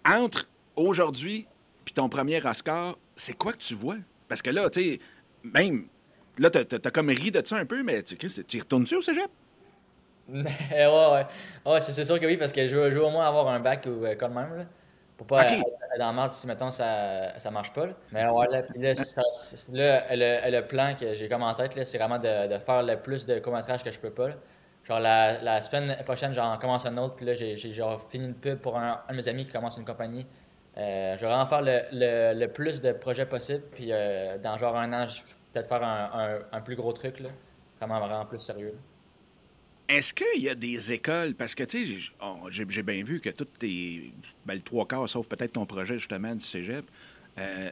entre 0.03 0.49
aujourd'hui 0.75 1.47
puis 1.89 1.95
ton 1.95 2.07
premier 2.07 2.39
Oscar, 2.45 2.99
c'est 3.19 3.33
quoi 3.37 3.53
que 3.53 3.57
tu 3.59 3.75
vois? 3.75 3.97
Parce 4.27 4.41
que 4.41 4.49
là, 4.49 4.69
tu 4.69 4.81
sais, 4.81 4.99
même... 5.43 5.89
Là, 6.37 6.49
t'as, 6.49 6.91
comme 6.91 7.09
ri 7.09 7.31
de 7.31 7.41
ça 7.45 7.57
un 7.57 7.65
peu, 7.65 7.83
mais 7.83 8.03
tu, 8.03 8.15
y 8.17 8.59
retournes-tu 8.59 8.95
au 8.95 9.01
cégep? 9.01 9.29
ouais, 10.27 10.85
ouais. 11.11 11.25
Ouais, 11.65 11.81
c'est 11.81 12.03
sûr 12.05 12.19
que 12.19 12.25
oui, 12.25 12.37
parce 12.37 12.51
que 12.51 12.67
je 12.67 12.75
veux, 12.75 12.89
je 12.91 12.95
veux 12.95 13.03
au 13.05 13.09
moins 13.09 13.27
avoir 13.27 13.47
un 13.47 13.59
bac 13.59 13.85
ou 13.87 14.05
euh, 14.05 14.15
quand 14.15 14.29
même, 14.29 14.55
là, 14.57 14.65
pour 15.17 15.25
pas 15.27 15.41
être 15.47 15.57
dans 15.97 16.05
la 16.07 16.13
merde 16.13 16.31
si, 16.33 16.45
mettons, 16.45 16.71
ça, 16.71 17.39
ça 17.39 17.49
marche 17.51 17.73
pas. 17.73 17.87
là. 17.87 17.93
Mais 18.11 18.27
ouais, 18.27 18.47
là, 18.47 18.61
là, 18.75 18.95
ça- 18.95 19.21
là, 19.71 20.15
le, 20.15 20.51
le 20.51 20.67
plan 20.67 20.93
que 20.95 21.13
j'ai 21.15 21.27
comme 21.27 21.41
en 21.43 21.53
tête, 21.55 21.75
là, 21.75 21.83
c'est 21.85 21.97
vraiment 21.97 22.19
de, 22.19 22.47
de 22.47 22.59
faire 22.59 22.83
le 22.83 22.95
plus 23.01 23.25
de 23.25 23.39
courts-métrages 23.39 23.83
que 23.83 23.91
je 23.91 23.99
peux 23.99 24.11
pas. 24.11 24.29
là. 24.29 24.35
Genre, 24.83 24.99
la, 24.99 25.41
la 25.41 25.61
semaine 25.61 25.95
prochaine, 26.05 26.33
j'en 26.33 26.57
commence 26.57 26.85
un 26.85 26.97
autre, 26.97 27.15
puis 27.15 27.25
là, 27.25 27.33
j'ai 27.33 27.57
j'ai 27.57 27.71
genre 27.71 27.99
fini 28.09 28.25
une 28.25 28.35
pub 28.35 28.59
pour 28.59 28.77
un, 28.77 29.01
un 29.07 29.11
de 29.11 29.17
mes 29.17 29.27
amis 29.27 29.45
qui 29.45 29.51
commence 29.51 29.77
une 29.77 29.85
compagnie. 29.85 30.25
Euh, 30.79 31.17
je 31.17 31.21
vais 31.21 31.27
vraiment 31.27 31.45
faire 31.45 31.61
le, 31.61 31.81
le, 31.91 32.39
le 32.39 32.47
plus 32.47 32.79
de 32.81 32.93
projets 32.93 33.25
possible, 33.25 33.63
puis 33.73 33.89
euh, 33.91 34.37
dans 34.37 34.57
genre 34.57 34.77
un 34.77 34.93
an, 34.93 35.07
je 35.07 35.21
vais 35.21 35.27
peut-être 35.51 35.67
faire 35.67 35.83
un, 35.83 36.09
un, 36.13 36.57
un 36.57 36.61
plus 36.61 36.77
gros 36.77 36.93
truc, 36.93 37.19
là. 37.19 37.29
Vraiment, 37.79 37.99
vraiment 37.99 38.25
plus 38.25 38.39
sérieux. 38.39 38.75
Est-ce 39.89 40.13
qu'il 40.13 40.41
y 40.41 40.47
a 40.47 40.55
des 40.55 40.93
écoles, 40.93 41.33
parce 41.35 41.53
que, 41.55 41.63
tu 41.63 41.85
sais, 41.85 42.11
j'ai 42.49 42.65
j'ai 42.69 42.83
bien 42.83 43.03
vu 43.03 43.19
que 43.19 43.29
toutes 43.29 43.57
tes, 43.59 44.13
ben, 44.45 44.53
le 44.53 44.61
trois 44.61 44.87
quarts, 44.87 45.09
sauf 45.09 45.27
peut-être 45.27 45.53
ton 45.53 45.65
projet, 45.65 45.97
justement, 45.97 46.33
du 46.33 46.45
cégep, 46.45 46.85
euh, 47.37 47.71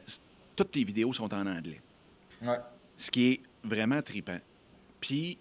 toutes 0.54 0.72
tes 0.72 0.84
vidéos 0.84 1.12
sont 1.12 1.32
en 1.32 1.46
anglais. 1.46 1.80
Ouais. 2.42 2.58
Ce 2.96 3.10
qui 3.10 3.32
est 3.32 3.40
vraiment 3.64 4.02
tripant. 4.02 4.40
Puis, 5.00 5.38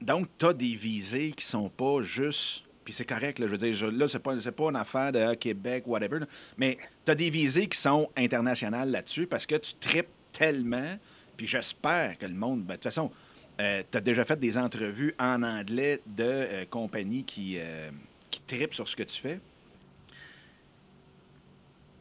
donc, 0.00 0.28
tu 0.36 0.46
as 0.46 0.52
des 0.52 0.74
visées 0.74 1.32
qui 1.32 1.44
sont 1.44 1.68
pas 1.70 2.02
juste. 2.02 2.64
Puis 2.86 2.94
c'est 2.94 3.04
correct, 3.04 3.40
là, 3.40 3.48
je 3.48 3.56
veux 3.56 3.58
dire, 3.58 3.90
là, 3.90 4.06
c'est 4.06 4.20
pas, 4.20 4.36
pas 4.36 4.64
une 4.70 4.76
affaire 4.76 5.10
de 5.10 5.18
ah, 5.18 5.34
Québec, 5.34 5.88
whatever, 5.88 6.20
mais 6.56 6.78
tu 7.04 7.10
as 7.10 7.16
des 7.16 7.30
visées 7.30 7.66
qui 7.66 7.76
sont 7.76 8.08
internationales 8.16 8.92
là-dessus 8.92 9.26
parce 9.26 9.44
que 9.44 9.56
tu 9.56 9.74
tripes 9.74 10.06
tellement, 10.30 10.96
puis 11.36 11.48
j'espère 11.48 12.16
que 12.16 12.26
le 12.26 12.34
monde. 12.34 12.62
ben, 12.62 12.68
de 12.68 12.72
toute 12.74 12.84
façon, 12.84 13.10
tu 13.58 13.64
as 13.64 14.00
déjà 14.00 14.22
fait 14.22 14.38
des 14.38 14.56
entrevues 14.56 15.16
en 15.18 15.42
anglais 15.42 16.00
de 16.06 16.22
euh, 16.22 16.64
compagnies 16.66 17.24
qui, 17.24 17.56
euh, 17.58 17.90
qui 18.30 18.40
tripent 18.42 18.74
sur 18.74 18.86
ce 18.86 18.94
que 18.94 19.02
tu 19.02 19.20
fais. 19.20 19.40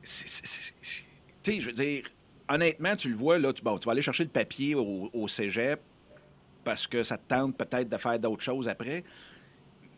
Tu 0.04 0.10
sais, 1.42 1.62
je 1.62 1.66
veux 1.66 1.74
dire, 1.74 2.04
honnêtement, 2.48 2.96
tu 2.96 3.10
le 3.10 3.16
vois, 3.16 3.40
là, 3.40 3.52
tu, 3.54 3.64
tu 3.64 3.86
vas 3.86 3.92
aller 3.92 4.04
chercher 4.04 4.26
le 4.26 4.30
papier 4.30 4.76
au, 4.76 5.10
au 5.12 5.28
cégep 5.28 5.80
parce 6.64 6.86
que 6.86 7.02
ça 7.02 7.18
te 7.18 7.28
tente 7.28 7.58
peut-être 7.58 7.90
de 7.90 7.98
faire 7.98 8.20
d'autres 8.20 8.44
choses 8.44 8.68
après. 8.68 9.04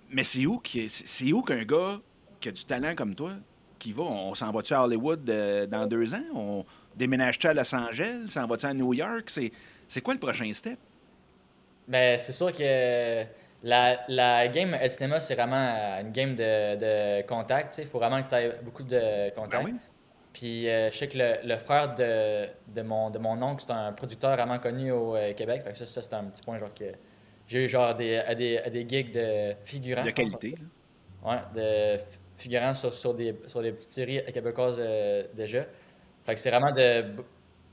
Mais 0.10 0.24
c'est 0.24 0.46
où, 0.46 0.60
qui- 0.60 0.90
c'est 0.90 1.32
où 1.34 1.42
qu'un 1.42 1.64
gars 1.64 2.00
qui 2.40 2.50
a 2.50 2.52
du 2.52 2.64
talent 2.64 2.96
comme 2.96 3.14
toi, 3.16 3.34
qui 3.80 3.92
va, 3.94 4.04
on 4.04 4.34
s'en 4.36 4.52
va-tu 4.52 4.74
à 4.74 4.84
Hollywood 4.84 5.30
euh, 5.30 5.66
dans 5.68 5.86
deux 5.86 6.14
ans? 6.14 6.24
On 6.34 6.66
déménage-tu 6.96 7.48
à 7.48 7.54
Los 7.54 7.76
Angeles? 7.76 8.28
S'en 8.30 8.48
va-tu 8.48 8.66
à 8.66 8.74
New 8.74 8.94
York? 8.94 9.30
C'est, 9.30 9.52
c'est 9.88 10.02
quoi 10.02 10.14
le 10.14 10.20
prochain 10.20 10.52
step? 10.54 10.80
Ben, 11.88 12.18
c'est 12.20 12.32
sûr 12.32 12.52
que 12.52 13.24
la, 13.64 14.00
la 14.08 14.48
game 14.48 14.72
de 14.72 14.90
cinéma, 14.90 15.20
c'est 15.20 15.36
vraiment 15.36 15.56
euh, 15.78 16.02
une 16.02 16.12
game 16.12 16.36
de, 16.36 16.76
de 16.76 17.28
contact. 17.28 17.78
Il 17.78 17.88
faut 17.88 18.00
vraiment 18.00 18.22
que 18.24 18.30
tu 18.30 18.36
aies 18.36 18.60
beaucoup 18.64 18.84
de 18.84 19.30
contacts. 19.36 19.64
Ben 19.66 19.72
oui. 19.74 19.80
Puis 20.34 20.70
euh, 20.70 20.92
je 20.92 20.98
sais 20.98 21.08
que 21.08 21.18
le, 21.18 21.48
le 21.48 21.58
frère 21.58 21.96
de, 21.96 22.48
de, 22.76 22.82
mon, 22.84 23.10
de 23.10 23.18
mon 23.18 23.42
oncle, 23.42 23.64
c'est 23.66 23.74
un 23.74 23.92
producteur 23.92 24.36
vraiment 24.36 24.60
connu 24.60 24.92
au 24.92 25.16
euh, 25.16 25.34
Québec. 25.34 25.64
Fait 25.64 25.72
que 25.72 25.78
ça, 25.80 25.86
ça 25.86 26.02
c'est 26.02 26.14
un 26.14 26.26
petit 26.26 26.44
point 26.44 26.60
genre 26.60 26.74
que 26.74 26.86
j'ai 27.48 27.64
eu 27.66 27.70
genre 27.70 27.96
des, 27.96 28.18
à 28.18 28.36
des, 28.36 28.58
à 28.58 28.70
des 28.70 28.88
gigs 28.88 29.12
de 29.14 29.54
figurants. 29.66 30.04
De 30.04 30.12
qualité. 30.12 30.56
là. 31.24 31.32
Ouais, 31.32 31.42
de 31.56 32.02
figurants 32.38 32.74
sur, 32.76 32.94
sur, 32.94 33.14
des, 33.14 33.36
sur 33.48 33.62
des 33.62 33.72
petites 33.72 33.90
séries 33.90 34.22
québécoises 34.34 34.78
euh, 34.80 35.24
déjà. 35.34 35.66
Fait 36.26 36.34
que 36.36 36.40
c'est 36.40 36.50
vraiment 36.52 36.72
de 36.72 37.06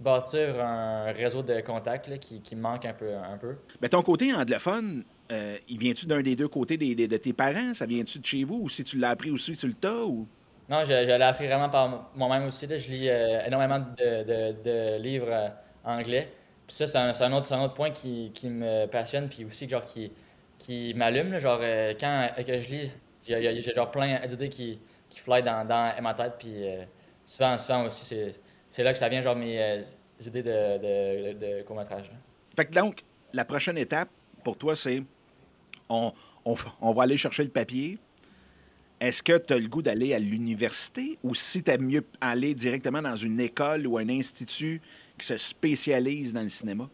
bâtir 0.01 0.61
un 0.61 1.13
réseau 1.13 1.43
de 1.43 1.61
contacts 1.61 2.09
là, 2.09 2.19
qui, 2.19 2.41
qui 2.41 2.57
manque 2.57 2.85
un 2.85 2.95
peu. 2.95 3.15
Un 3.15 3.37
peu. 3.37 3.57
Mais 3.81 3.89
ton 3.89 4.03
côté 4.03 4.33
anglophone, 4.35 5.05
euh, 5.31 5.57
il 5.69 5.79
vient-tu 5.79 6.07
d'un 6.07 6.23
des 6.23 6.37
deux 6.37 6.49
côtés 6.49 6.77
des- 6.77 6.95
des- 6.95 7.09
de 7.09 7.17
tes 7.17 7.33
parents? 7.33 7.75
Ça 7.75 7.87
vient-tu 7.87 8.19
de 8.19 8.27
chez 8.27 8.45
vous? 8.45 8.61
Ou 8.63 8.69
si 8.69 8.85
tu 8.85 8.97
l'as 8.99 9.11
appris 9.11 9.31
aussi 9.31 9.55
sur 9.55 9.69
le 9.69 9.75
tas? 9.75 10.05
Ou... 10.05 10.27
Non, 10.69 10.81
je, 10.81 10.87
je 10.87 10.93
l'ai 11.17 11.23
appris 11.23 11.47
vraiment 11.47 11.69
par 11.69 12.11
moi-même 12.15 12.47
aussi. 12.49 12.67
Là. 12.67 12.79
Je 12.79 12.89
lis 12.89 13.09
euh, 13.09 13.45
énormément 13.47 13.79
de, 13.81 14.23
de- 14.25 14.63
de 14.63 15.03
livres 15.03 15.29
euh, 15.31 15.49
anglais. 15.85 16.29
Puis 16.67 16.77
ça, 16.77 16.87
c'est 16.87 17.25
un, 17.25 17.33
autre, 17.33 17.75
point 17.75 17.91
qui, 17.91 18.31
me 18.45 18.87
passionne, 18.87 19.29
puis 19.29 19.45
aussi 19.45 19.69
genre 19.69 19.85
qui, 19.85 20.11
qui 20.59 20.95
m'allume. 20.95 21.39
Genre, 21.39 21.59
euh, 21.63 21.93
quand 21.99 22.29
euh, 22.39 22.43
que 22.43 22.59
je 22.59 22.69
lis, 22.69 22.91
j'ai 23.23 23.75
genre 23.75 23.91
plein 23.91 24.27
d'idées 24.27 24.49
qui, 24.49 24.79
qui 25.11 25.21
dans, 25.27 25.67
dans 25.67 26.03
ma 26.03 26.15
tête. 26.15 26.35
Puis 26.39 26.53
euh, 26.53 26.85
souvent, 27.27 27.59
souvent 27.59 27.85
aussi, 27.87 28.33
c'est, 28.71 28.83
là 28.83 28.93
que 28.93 28.99
ça 28.99 29.09
vient, 29.09 29.21
genre 29.21 29.37
mes 29.37 29.83
idées 30.25 30.43
de, 30.43 31.33
de, 31.35 31.63
court-métrage. 31.63 32.11
Fait 32.57 32.65
que 32.65 32.73
donc, 32.73 33.03
la 33.33 33.45
prochaine 33.45 33.77
étape 33.77 34.09
pour 34.43 34.57
toi, 34.57 34.75
c'est 34.75 35.03
on, 35.91 36.13
on, 36.47 36.55
on 36.81 36.93
va 36.95 37.03
aller 37.03 37.19
chercher 37.19 37.45
le 37.45 37.51
papier. 37.51 37.99
Est-ce 39.01 39.23
que 39.23 39.37
tu 39.37 39.53
as 39.53 39.59
le 39.59 39.69
goût 39.69 39.83
d'aller 39.83 40.15
à 40.15 40.19
l'université? 40.19 41.19
Ou 41.23 41.35
si 41.35 41.63
tu 41.63 41.77
mieux 41.79 42.07
aller 42.23 42.55
directement 42.55 43.03
dans 43.03 43.17
une 43.17 43.39
école 43.39 43.87
ou 43.87 43.99
un 43.99 44.09
institut 44.09 44.81
qui 45.19 45.27
se 45.27 45.37
spécialise 45.37 46.33
dans 46.33 46.43
le 46.43 46.49
cinéma? 46.49 46.89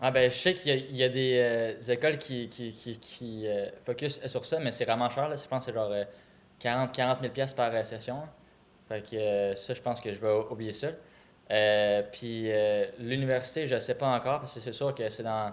Ah 0.00 0.12
ben, 0.12 0.30
je 0.30 0.36
sais 0.36 0.54
qu'il 0.54 0.96
y 0.96 1.02
a, 1.02 1.08
des 1.08 1.38
euh, 1.38 1.92
écoles 1.92 2.18
qui, 2.18 2.48
qui, 2.48 2.72
qui, 2.72 3.48
euh, 3.48 3.68
focus 3.84 4.24
sur 4.28 4.44
ça, 4.44 4.60
mais 4.60 4.70
c'est 4.70 4.84
vraiment 4.84 5.10
cher. 5.10 5.28
Là. 5.28 5.34
Je 5.34 5.48
pense 5.48 5.66
que 5.66 5.72
c'est 5.72 5.76
genre 5.76 5.90
euh, 5.90 6.04
40, 6.60 6.92
40 6.92 7.20
000 7.20 7.32
pièces 7.32 7.52
par 7.52 7.84
session. 7.84 8.22
Fait 8.88 9.02
que 9.02 9.16
euh, 9.16 9.54
ça, 9.56 9.74
je 9.74 9.82
pense 9.82 10.00
que 10.00 10.12
je 10.12 10.20
vais 10.20 10.32
oublier 10.50 10.72
ça. 10.72 10.88
Puis 12.12 12.48
l'université, 13.00 13.66
je 13.66 13.74
ne 13.74 13.80
sais 13.80 13.96
pas 13.96 14.06
encore, 14.06 14.40
parce 14.40 14.54
que 14.54 14.60
c'est 14.60 14.72
sûr 14.72 14.94
que 14.94 15.08
c'est 15.08 15.24
dans 15.24 15.52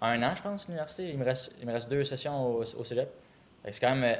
un 0.00 0.22
an, 0.24 0.34
je 0.34 0.42
pense, 0.42 0.66
l'université. 0.66 1.10
Il 1.10 1.18
me 1.18 1.24
reste, 1.24 1.52
il 1.60 1.66
me 1.66 1.72
reste 1.72 1.88
deux 1.88 2.02
sessions 2.02 2.56
au, 2.56 2.62
au 2.62 2.84
cégep. 2.84 3.10
C'est 3.70 3.80
quand 3.80 3.94
même 3.94 4.16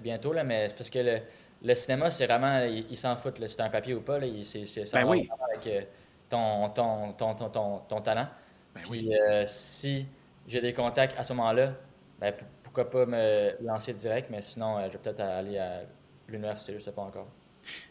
bientôt, 0.00 0.32
là, 0.32 0.42
mais 0.42 0.68
c'est 0.68 0.76
parce 0.76 0.90
que 0.90 0.98
le, 0.98 1.20
le 1.62 1.74
cinéma, 1.74 2.10
c'est 2.10 2.26
vraiment, 2.26 2.60
il, 2.60 2.86
il 2.90 2.96
s'en 2.96 3.16
fout, 3.16 3.38
là, 3.38 3.48
si 3.48 3.54
c'est 3.54 3.62
un 3.62 3.70
papier 3.70 3.94
ou 3.94 4.00
pas, 4.02 4.18
c'est, 4.44 4.66
ça 4.66 5.02
Ben 5.02 5.08
oui. 5.08 5.28
avec 5.52 5.66
euh, 5.66 5.82
ton, 6.28 6.68
ton, 6.70 7.12
ton, 7.12 7.34
ton, 7.34 7.50
ton, 7.50 7.78
ton 7.80 8.00
talent. 8.00 8.28
Ben 8.74 8.82
Puis 8.82 9.12
euh, 9.14 9.44
si 9.46 10.06
j'ai 10.46 10.60
des 10.60 10.72
contacts 10.74 11.18
à 11.18 11.22
ce 11.22 11.32
moment-là, 11.32 11.74
ben, 12.20 12.34
pourquoi 12.62 12.88
pas 12.90 13.06
me 13.06 13.56
lancer 13.64 13.92
direct, 13.92 14.28
mais 14.30 14.42
sinon, 14.42 14.78
euh, 14.78 14.86
je 14.88 14.92
vais 14.92 14.98
peut-être 14.98 15.20
aller 15.20 15.58
à 15.58 15.82
l'université, 16.28 16.74
je 16.74 16.78
sais 16.80 16.92
pas 16.92 17.02
encore. 17.02 17.26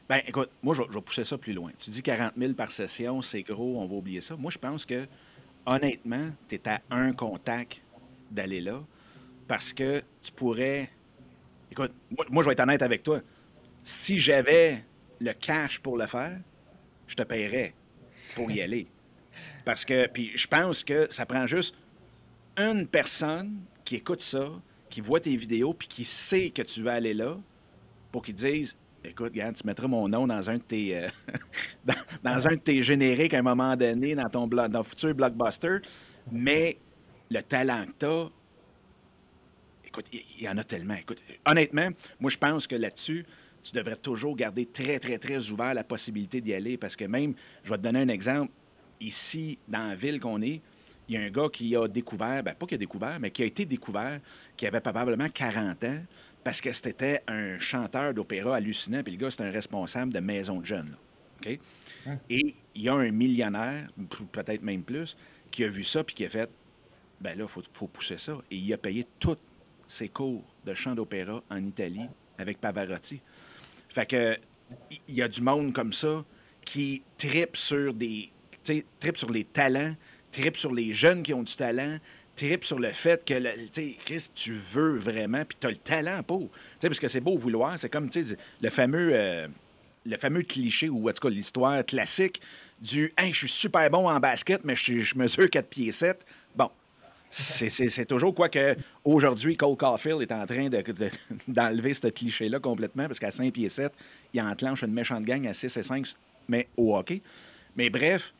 Ben, 0.10 0.22
écoute, 0.26 0.50
moi, 0.62 0.74
je, 0.74 0.82
vais- 0.82 0.88
je 0.90 0.94
vais 0.94 1.02
pousser 1.02 1.24
ça 1.26 1.38
plus 1.38 1.54
loin. 1.54 1.72
Tu 1.78 1.90
dis 1.90 2.02
40 2.02 2.34
000 2.38 2.54
par 2.54 2.72
session, 2.72 3.22
c'est 3.22 3.44
gros, 3.44 3.80
on 3.80 3.86
va 3.86 3.96
oublier 3.96 4.22
ça. 4.22 4.36
Moi, 4.36 4.52
je 4.52 4.58
pense 4.58 4.86
que, 4.86 5.08
honnêtement, 5.66 6.30
tu 6.48 6.56
es 6.56 6.70
à 6.70 6.82
un 6.92 7.14
contact 7.14 7.82
d'aller 8.32 8.62
là 8.62 8.82
parce 9.48 9.74
que 9.74 10.02
tu 10.22 10.32
pourrais. 10.34 10.90
Écoute, 11.72 11.94
moi, 12.12 12.26
moi, 12.30 12.44
je 12.44 12.50
vais 12.50 12.54
être 12.54 12.62
honnête 12.62 12.82
avec 12.82 13.04
toi. 13.04 13.22
Si 13.88 14.19
j'avais 14.19 14.84
le 15.21 15.32
cash 15.32 15.80
pour 15.80 15.97
le 15.97 16.08
faire, 16.08 16.38
je 17.08 17.15
te 17.15 17.23
paierais 17.23 17.73
pour 18.36 18.52
y 18.52 18.60
aller. 18.60 18.86
Parce 19.63 19.86
que, 19.86 20.08
puis 20.08 20.34
je 20.36 20.45
pense 20.45 20.84
que 20.84 21.10
ça 21.10 21.26
prend 21.26 21.45
juste 21.45 21.73
une 22.58 22.86
personne 22.86 23.62
qui 23.86 23.95
écoute 23.95 24.21
ça, 24.21 24.52
qui 24.89 25.00
voit 25.00 25.21
tes 25.21 25.38
vidéos, 25.38 25.73
puis 25.73 25.88
qui 25.88 26.04
sait 26.04 26.50
que 26.50 26.63
tu 26.63 26.82
vas 26.82 26.95
aller 26.95 27.13
là, 27.13 27.38
pour 28.12 28.23
qu'ils 28.23 28.36
disent 28.36 28.76
Écoute, 29.06 29.32
regarde, 29.32 29.56
tu 29.56 29.65
mettras 29.65 29.88
mon 29.88 30.10
nom 30.10 30.28
dans 30.28 30.50
un 30.50 30.58
de 30.58 30.63
tes, 30.63 30.97
euh, 30.97 31.08
dans, 32.26 32.45
un 32.45 32.56
de 32.56 32.60
tes 32.60 32.84
génériques 32.84 33.34
à 33.34 33.39
un 33.39 33.41
moment 33.41 33.73
donné, 33.78 34.15
dans 34.15 34.28
ton, 34.28 34.84
futur 34.84 35.15
blockbuster, 35.15 35.78
mais 36.30 36.78
le 37.32 37.41
talent 37.41 37.86
que 37.86 37.93
tu 38.00 38.06
as, 38.06 38.30
écoute, 39.86 40.08
il 40.12 40.21
il 40.39 40.43
y, 40.43 40.50
en 40.50 40.58
a 40.58 40.63
tellement. 40.65 40.95
Écoute, 40.95 41.19
honnêtement, 41.45 41.88
moi, 42.19 42.30
je 42.30 42.38
pense 42.38 42.67
que 42.67 42.76
là-dessus, 42.76 43.26
tu 43.70 43.76
devrais 43.76 43.96
toujours 43.96 44.36
garder 44.36 44.66
très, 44.66 45.00
très, 45.00 45.18
très 45.18 45.50
ouvert 45.50 45.74
la 45.74 45.84
possibilité 45.84 46.42
d'y 46.42 46.54
aller 46.54 46.78
parce 46.78 46.96
que 46.96 47.06
même, 47.06 47.34
je 47.64 47.70
vais 47.70 47.78
te 47.78 47.84
donner 47.84 48.00
un 48.00 48.08
exemple, 48.08 48.52
ici, 49.00 49.58
dans 49.68 49.90
la 49.90 49.96
ville 49.96 50.20
qu'on 50.20 50.42
est, 50.42 50.62
il 51.08 51.16
y 51.16 51.18
a 51.18 51.22
un 51.22 51.30
gars 51.30 51.48
qui 51.52 51.76
a 51.76 51.88
découvert, 51.88 52.44
ben, 52.44 52.54
pas 52.54 52.66
qui 52.66 52.76
a 52.76 52.78
découvert, 52.78 53.20
mais 53.20 53.32
qui 53.32 53.44
a 53.44 53.46
été 53.46 53.66
découvert, 53.66 54.20
qui 54.56 54.68
avait 54.68 54.82
probablement 54.82 55.30
40 55.30 55.84
ans, 55.86 56.00
parce 56.44 56.62
que 56.62 56.72
c'était 56.72 57.24
un 57.28 57.58
chanteur 57.60 58.14
d'opéra 58.14 58.56
hallucinant, 58.56 59.04
puis 59.04 59.14
le 59.14 59.20
gars, 59.20 59.32
c'était 59.32 59.44
un 59.44 59.52
responsable 59.52 60.12
de 60.12 60.20
maison 60.20 60.60
de 60.60 60.66
jeunes. 60.66 60.92
là. 60.92 60.98
Et 62.30 62.56
il 62.76 62.82
y 62.82 62.90
a 62.90 62.94
un 62.94 63.12
millionnaire, 63.12 63.88
peut-être 64.32 64.64
même 64.64 64.84
plus, 64.84 65.16
qui 65.52 65.64
a 65.64 65.70
vu 65.70 65.84
ça, 65.84 66.04
puis 66.04 66.16
qui 66.16 66.26
a 66.26 66.30
fait, 66.30 66.50
ben 67.22 67.38
là, 67.38 67.46
il 67.46 67.50
faut, 67.50 67.64
faut 67.74 67.88
pousser 67.88 68.18
ça. 68.18 68.38
Et 68.52 68.58
il 68.58 68.74
a 68.74 68.78
payé 68.78 69.06
tous 69.20 69.38
ses 69.88 70.10
cours 70.10 70.44
de 70.66 70.74
chant 70.74 70.96
d'opéra 70.96 71.42
en 71.50 71.66
Italie 71.66 72.08
avec 72.38 72.60
Pavarotti. 72.60 73.22
Fait 73.89 74.06
que, 74.06 74.38
il 75.08 75.15
y 75.15 75.21
a 75.21 75.28
du 75.28 75.41
monde 75.41 75.73
comme 75.73 75.93
ça 75.93 76.23
qui 76.65 77.02
tripe 77.17 77.56
sur 77.56 77.93
des, 77.93 78.30
tripe 79.00 79.17
sur 79.17 79.32
les 79.32 79.45
talents, 79.45 79.95
trip 80.32 80.58
sur 80.58 80.73
les 80.73 80.93
jeunes 80.93 81.23
qui 81.23 81.34
ont 81.34 81.43
du 81.43 81.56
talent, 81.56 82.00
trip 82.36 82.63
sur 82.63 82.80
le 82.80 82.89
fait 82.89 83.26
que, 83.26 83.34
sais, 83.71 83.95
Chris, 84.06 84.28
tu 84.34 84.54
veux 84.54 84.97
vraiment, 84.97 85.43
puis 85.45 85.58
tu 85.60 85.67
as 85.67 85.71
le 85.71 85.78
talent 85.78 86.23
pour. 86.23 86.41
Tu 86.41 86.47
sais, 86.82 86.88
parce 86.89 87.00
que 87.00 87.08
c'est 87.08 87.21
beau 87.21 87.38
vouloir. 87.38 87.78
C'est 87.80 87.89
comme, 87.89 88.10
le 88.62 88.69
fameux, 88.69 89.12
euh, 89.13 89.47
le 90.06 90.17
fameux 90.17 90.43
cliché, 90.43 90.89
ou 90.89 91.10
en 91.10 91.13
tout 91.13 91.28
cas 91.28 91.30
l'histoire 91.30 91.86
classique 91.86 92.41
du 92.80 93.13
Hey, 93.17 93.34
je 93.34 93.39
suis 93.39 93.50
super 93.50 93.89
bon 93.89 94.08
en 94.10 94.19
basket, 94.19 94.63
mais 94.63 94.76
je, 94.76 95.00
je 95.00 95.17
mesure 95.17 95.50
4 95.50 95.67
pieds 95.67 95.91
7. 95.91 96.26
C'est 97.30 98.06
toujours 98.06 98.34
quoi 98.34 98.50
que 98.50 98.76
aujourd'hui, 99.04 99.58
Cole 99.58 99.76
Caulfield 99.76 100.22
est 100.22 100.32
en 100.32 100.46
train 100.46 100.70
d'enlever 101.48 101.90
de, 101.90 101.94
ce 101.96 102.08
cliché-là 102.08 102.60
complètement, 102.60 103.08
parce 103.08 103.20
qu'à 103.20 103.32
5 103.32 103.52
pieds 103.52 103.70
7, 103.70 103.92
il 104.34 104.42
enclenche 104.42 104.84
une 104.84 104.94
méchante 104.94 105.24
gang 105.24 105.46
à 105.48 105.54
6 105.54 105.76
et 105.78 105.84
5, 105.84 106.08
mais 106.48 106.68
au 106.78 106.96
hockey. 106.96 107.22
Mais 107.76 107.90
bref, 107.90 108.34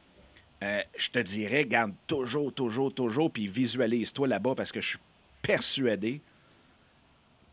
euh, 0.63 0.82
je 0.97 1.10
te 1.10 1.19
dirais, 1.19 1.65
garde 1.65 1.93
toujours, 2.08 2.54
toujours, 2.54 2.93
toujours, 2.93 3.32
puis 3.32 3.47
visualise-toi 3.47 4.28
là-bas 4.28 4.56
parce 4.56 4.71
que 4.71 4.82
je 4.82 4.89
suis 4.89 5.00
persuadé 5.41 6.21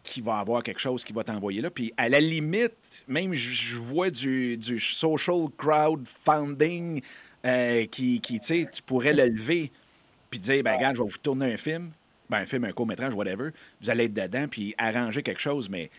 qu'il 0.02 0.22
va 0.22 0.38
avoir 0.38 0.62
quelque 0.62 0.80
chose 0.80 1.04
qui 1.04 1.12
va 1.12 1.24
t'envoyer 1.24 1.60
là. 1.60 1.70
Puis 1.70 1.92
à 1.96 2.08
la 2.08 2.20
limite, 2.20 2.74
même 3.08 3.34
je 3.34 3.76
vois 3.76 4.10
du, 4.10 4.58
social 4.78 5.48
crowdfunding 5.56 7.02
euh, 7.44 7.86
qui, 7.86 8.20
qui 8.20 8.38
tu 8.38 8.46
sais, 8.46 8.68
tu 8.72 8.82
pourrais 8.82 9.12
le 9.14 9.26
lever 9.26 9.72
puis 10.34 10.40
dire, 10.40 10.64
ben 10.64 10.74
regarde, 10.74 10.96
je 10.96 11.02
vais 11.02 11.08
vous 11.08 11.18
tourner 11.18 11.52
un 11.52 11.56
film, 11.56 11.92
ben, 12.28 12.38
un 12.38 12.44
film, 12.44 12.64
un 12.64 12.72
court-métrage, 12.72 13.14
whatever. 13.14 13.50
Vous 13.80 13.88
allez 13.88 14.06
être 14.06 14.14
dedans, 14.14 14.48
puis 14.48 14.74
arranger 14.76 15.22
quelque 15.22 15.40
chose, 15.40 15.70
mais 15.70 15.92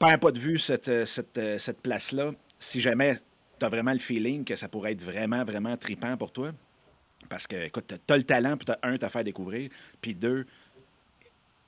perds 0.00 0.18
pas 0.18 0.32
de 0.32 0.40
vue 0.40 0.58
cette, 0.58 0.88
euh, 0.88 1.06
cette, 1.06 1.38
euh, 1.38 1.56
cette 1.58 1.80
place-là. 1.80 2.32
Si 2.58 2.80
jamais 2.80 3.16
tu 3.60 3.64
as 3.64 3.68
vraiment 3.68 3.92
le 3.92 4.00
feeling 4.00 4.44
que 4.44 4.56
ça 4.56 4.66
pourrait 4.66 4.92
être 4.92 5.00
vraiment, 5.00 5.44
vraiment 5.44 5.76
tripant 5.76 6.16
pour 6.16 6.32
toi, 6.32 6.50
parce 7.28 7.46
que, 7.46 7.54
écoute, 7.54 7.94
tu 8.04 8.12
as 8.12 8.16
le 8.16 8.24
talent, 8.24 8.56
puis 8.56 8.66
tu 8.66 8.72
un, 8.82 8.98
te 8.98 9.06
faire 9.06 9.22
découvrir, 9.22 9.70
puis 10.00 10.16
deux, 10.16 10.44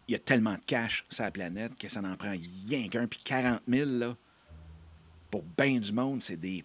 il 0.08 0.12
y 0.12 0.14
a 0.16 0.18
tellement 0.18 0.54
de 0.54 0.64
cash 0.66 1.04
sur 1.10 1.22
la 1.22 1.30
planète 1.30 1.78
que 1.78 1.88
ça 1.88 2.00
n'en 2.00 2.16
prend 2.16 2.32
rien 2.32 2.88
qu'un. 2.88 3.06
Puis 3.06 3.20
40 3.24 3.60
000, 3.68 3.88
là, 3.88 4.16
pour 5.30 5.44
bien 5.56 5.78
du 5.78 5.92
monde, 5.92 6.20
c'est 6.20 6.36
des 6.36 6.64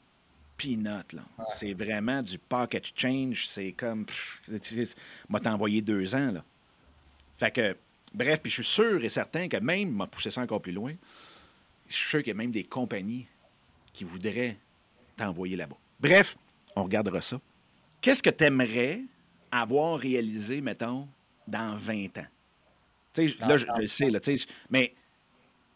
Là. 1.14 1.24
C'est 1.54 1.74
vraiment 1.74 2.22
du 2.22 2.38
pocket 2.38 2.84
change. 2.96 3.48
C'est 3.48 3.72
comme. 3.74 4.06
M'a 5.30 5.40
t'envoyé 5.40 5.82
deux 5.82 6.16
ans. 6.16 6.32
Là. 6.32 6.44
Fait 7.38 7.52
que, 7.52 7.76
bref, 8.14 8.42
puis 8.42 8.52
je 8.52 8.62
suis 8.62 8.72
sûr 8.72 9.04
et 9.04 9.10
certain 9.10 9.48
que 9.48 9.58
même, 9.58 9.92
m'a 9.92 10.08
poussé 10.08 10.32
ça 10.32 10.42
encore 10.42 10.62
plus 10.62 10.72
loin, 10.72 10.94
je 11.88 11.96
suis 11.96 12.10
sûr 12.10 12.20
qu'il 12.20 12.30
y 12.30 12.32
a 12.32 12.36
même 12.36 12.52
des 12.52 12.64
compagnies 12.64 13.26
qui 13.94 14.04
voudraient 14.04 14.58
t'envoyer 15.18 15.56
là-bas. 15.56 15.78
Bref, 16.00 16.38
on 16.76 16.84
regardera 16.84 17.22
ça. 17.22 17.40
Qu'est-ce 18.00 18.24
que 18.24 18.30
tu 18.30 18.44
aimerais 18.44 19.02
avoir 19.52 20.00
réalisé, 20.00 20.62
mettons, 20.62 21.08
dans 21.48 21.76
20 21.76 22.18
ans? 22.20 22.28
là, 23.18 23.58
je, 23.58 23.66
le 23.78 23.88
sais, 23.88 24.10
là, 24.10 24.20
mais 24.70 24.94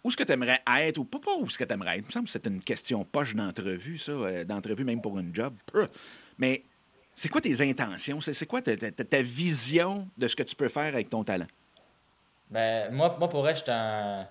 où 0.05 0.09
est-ce 0.09 0.17
que 0.17 0.23
tu 0.23 0.33
aimerais 0.33 0.61
être 0.81 0.99
ou 0.99 1.03
pas, 1.03 1.17
pas 1.17 1.35
où 1.35 1.47
est-ce 1.47 1.57
que 1.57 1.63
tu 1.63 1.73
aimerais 1.73 1.97
être? 1.97 2.03
Il 2.03 2.05
me 2.05 2.11
semble 2.11 2.25
que 2.25 2.31
c'est 2.31 2.45
une 2.45 2.61
question 2.61 3.03
poche 3.03 3.33
d'entrevue, 3.33 3.97
ça, 3.97 4.11
euh, 4.11 4.43
d'entrevue 4.43 4.83
même 4.83 5.01
pour 5.01 5.17
une 5.17 5.33
job. 5.33 5.55
Mais 6.37 6.61
c'est 7.15 7.27
quoi 7.27 7.41
tes 7.41 7.59
intentions? 7.67 8.21
C'est 8.21 8.45
quoi 8.45 8.61
ta, 8.61 8.75
ta, 8.75 9.21
vision 9.23 10.07
de 10.15 10.27
ce 10.27 10.35
que 10.35 10.43
tu 10.43 10.55
peux 10.55 10.69
faire 10.69 10.93
avec 10.93 11.09
ton 11.09 11.23
talent? 11.23 11.47
Ben, 12.51 12.93
moi, 12.93 13.15
moi 13.17 13.27
pour 13.27 13.41
vrai, 13.41 13.55
je 13.55 13.63
un. 13.71 14.27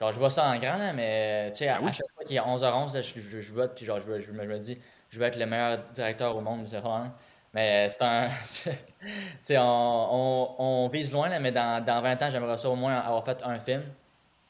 Genre, 0.00 0.12
je 0.12 0.18
vois 0.18 0.30
ça 0.30 0.48
en 0.48 0.58
grand, 0.58 0.76
là, 0.76 0.92
mais 0.92 1.52
tu 1.52 1.58
sais, 1.58 1.68
à, 1.68 1.78
ben 1.78 1.92
chaque 1.92 2.10
fois 2.16 2.24
qu'il 2.24 2.34
y 2.34 2.38
a 2.38 2.44
11h11, 2.44 3.00
je, 3.00 3.40
je, 3.40 3.52
vote, 3.52 3.76
puis 3.76 3.84
genre, 3.84 4.00
je, 4.00 4.20
je, 4.20 4.32
me, 4.32 4.58
dis, 4.58 4.76
je 5.10 5.18
veux 5.20 5.26
être 5.26 5.38
le 5.38 5.46
meilleur 5.46 5.78
directeur 5.94 6.34
au 6.34 6.40
monde, 6.40 6.66
c'est 6.66 6.80
vraiment. 6.80 7.12
Mais 7.54 7.88
c'est 7.90 8.02
un. 8.02 8.28
tu 9.46 9.54
on, 9.56 10.54
on, 10.58 10.88
vise 10.88 11.12
loin, 11.12 11.28
là, 11.28 11.38
mais 11.38 11.52
dans, 11.52 11.84
dans 11.84 12.02
20 12.02 12.22
ans, 12.22 12.30
j'aimerais 12.32 12.58
ça 12.58 12.68
au 12.68 12.74
moins 12.74 12.98
avoir 12.98 13.24
fait 13.24 13.40
un 13.44 13.60
film. 13.60 13.84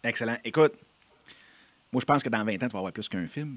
Excellent. 0.03 0.37
Écoute, 0.45 0.75
moi, 1.93 2.01
je 2.01 2.07
pense 2.07 2.23
que 2.23 2.29
dans 2.29 2.45
20 2.45 2.55
ans, 2.55 2.69
tu 2.69 2.73
vas 2.73 2.79
avoir 2.79 2.93
plus 2.93 3.09
qu'un 3.09 3.27
film. 3.27 3.57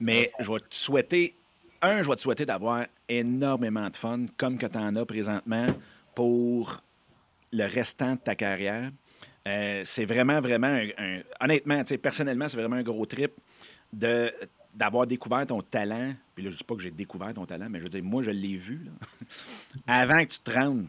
Mais 0.00 0.30
je 0.40 0.50
vais 0.50 0.60
te 0.60 0.74
souhaiter. 0.74 1.34
Un, 1.82 2.02
je 2.02 2.08
vais 2.08 2.16
te 2.16 2.20
souhaiter 2.20 2.46
d'avoir 2.46 2.86
énormément 3.08 3.88
de 3.90 3.96
fun, 3.96 4.26
comme 4.36 4.58
que 4.58 4.66
tu 4.66 4.78
en 4.78 4.96
as 4.96 5.04
présentement, 5.04 5.66
pour 6.14 6.80
le 7.52 7.64
restant 7.64 8.14
de 8.14 8.20
ta 8.20 8.34
carrière. 8.34 8.90
Euh, 9.46 9.82
c'est 9.84 10.06
vraiment, 10.06 10.40
vraiment, 10.40 10.80
un, 10.98 11.20
honnêtement, 11.40 11.82
personnellement, 12.02 12.48
c'est 12.48 12.56
vraiment 12.56 12.76
un 12.76 12.82
gros 12.82 13.04
trip 13.06 13.32
de 13.92 14.32
d'avoir 14.74 15.06
découvert 15.06 15.46
ton 15.46 15.62
talent, 15.62 16.14
puis 16.34 16.42
là, 16.42 16.50
je 16.50 16.56
ne 16.56 16.58
dis 16.58 16.64
pas 16.64 16.74
que 16.74 16.82
j'ai 16.82 16.90
découvert 16.90 17.32
ton 17.32 17.46
talent, 17.46 17.68
mais 17.70 17.78
je 17.78 17.84
veux 17.84 17.90
dire, 17.90 18.02
moi, 18.02 18.24
je 18.24 18.32
l'ai 18.32 18.56
vu, 18.56 18.80
avant 19.86 20.24
que 20.24 20.30
tu 20.30 20.40
te 20.40 20.50
rendes 20.50 20.86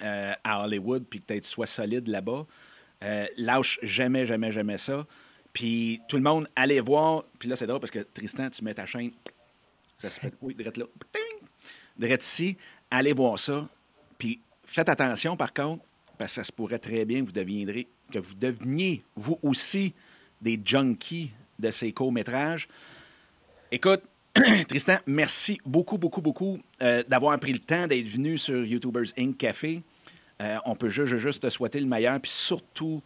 euh, 0.00 0.32
à 0.42 0.64
Hollywood, 0.64 1.04
puis 1.04 1.20
que 1.20 1.34
tu 1.34 1.44
sois 1.44 1.66
solide 1.66 2.08
là-bas. 2.08 2.46
Euh, 3.02 3.26
lâche 3.36 3.78
jamais, 3.82 4.26
jamais, 4.26 4.52
jamais 4.52 4.78
ça. 4.78 5.06
Puis 5.52 6.00
tout 6.08 6.16
le 6.16 6.22
monde, 6.22 6.48
allez 6.56 6.80
voir. 6.80 7.24
Puis 7.38 7.48
là, 7.48 7.56
c'est 7.56 7.66
drôle 7.66 7.80
parce 7.80 7.90
que 7.90 8.00
Tristan, 8.00 8.48
tu 8.50 8.64
mets 8.64 8.74
ta 8.74 8.86
chaîne. 8.86 9.10
Ça 9.98 10.10
se 10.10 10.20
fait. 10.20 10.32
Oui, 10.40 10.54
direct 10.54 10.76
là? 10.76 10.86
Direct 11.96 12.22
ici. 12.22 12.56
Allez 12.90 13.12
voir 13.12 13.38
ça. 13.38 13.68
Puis 14.18 14.40
faites 14.64 14.88
attention, 14.88 15.36
par 15.36 15.52
contre, 15.52 15.84
parce 16.16 16.32
que 16.32 16.36
ça 16.36 16.44
se 16.44 16.52
pourrait 16.52 16.78
très 16.78 17.04
bien 17.04 17.20
que 17.20 17.26
vous 17.26 17.32
deviendrez, 17.32 17.88
que 18.10 18.18
vous 18.18 18.34
deveniez, 18.34 19.02
vous 19.16 19.38
aussi, 19.42 19.94
des 20.40 20.60
junkies 20.64 21.32
de 21.58 21.70
ces 21.70 21.92
courts-métrages. 21.92 22.68
Écoute, 23.70 24.02
Tristan, 24.68 24.96
merci 25.06 25.60
beaucoup, 25.64 25.98
beaucoup, 25.98 26.22
beaucoup 26.22 26.58
euh, 26.82 27.02
d'avoir 27.06 27.38
pris 27.38 27.52
le 27.52 27.58
temps 27.58 27.86
d'être 27.86 28.08
venu 28.08 28.38
sur 28.38 28.64
YouTubers 28.64 29.12
Inc. 29.18 29.36
Café. 29.36 29.82
Euh, 30.40 30.58
on 30.64 30.74
peut 30.74 30.90
juste, 30.90 31.16
juste 31.16 31.42
te 31.42 31.48
souhaiter 31.48 31.80
le 31.80 31.86
meilleur, 31.86 32.18
puis 32.20 32.30
surtout 32.30 33.02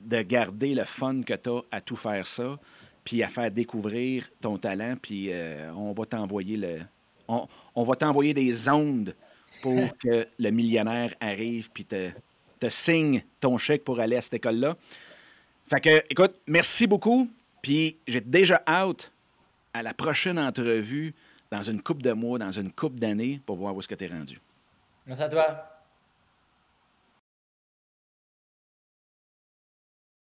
de 0.00 0.22
garder 0.22 0.74
le 0.74 0.84
fun 0.84 1.22
que 1.22 1.34
tu 1.34 1.50
as 1.50 1.60
à 1.70 1.80
tout 1.80 1.96
faire 1.96 2.26
ça, 2.26 2.58
puis 3.04 3.22
à 3.22 3.28
faire 3.28 3.50
découvrir 3.50 4.28
ton 4.40 4.58
talent, 4.58 4.96
puis 5.00 5.32
euh, 5.32 5.72
on 5.74 5.92
va 5.92 6.06
t'envoyer 6.06 6.56
le... 6.56 6.80
On, 7.28 7.82
va 7.82 7.96
t'envoyer 7.96 8.32
des 8.34 8.68
ondes 8.68 9.14
pour 9.60 9.98
que 9.98 10.26
le 10.38 10.50
millionnaire 10.50 11.12
arrive, 11.20 11.70
puis 11.72 11.84
te, 11.84 12.10
te 12.60 12.68
signe 12.68 13.22
ton 13.40 13.58
chèque 13.58 13.84
pour 13.84 13.98
aller 13.98 14.16
à 14.16 14.20
cette 14.20 14.34
école-là. 14.34 14.76
Fait 15.68 15.80
que, 15.80 16.04
écoute, 16.08 16.36
merci 16.46 16.86
beaucoup. 16.86 17.28
Puis 17.62 17.96
j'ai 18.06 18.20
déjà 18.20 18.62
hâte 18.66 19.12
à 19.74 19.82
la 19.82 19.92
prochaine 19.92 20.38
entrevue 20.38 21.14
dans 21.50 21.62
une 21.62 21.82
coupe 21.82 22.02
de 22.02 22.12
mois, 22.12 22.38
dans 22.38 22.52
une 22.52 22.70
coupe 22.70 22.98
d'années, 22.98 23.40
pour 23.44 23.56
voir 23.56 23.74
où 23.74 23.80
est-ce 23.80 23.88
que 23.88 23.94
tu 23.94 24.04
es 24.04 24.08
rendu. 24.08 24.40
Merci 25.06 25.22
à 25.22 25.28
toi. 25.28 25.75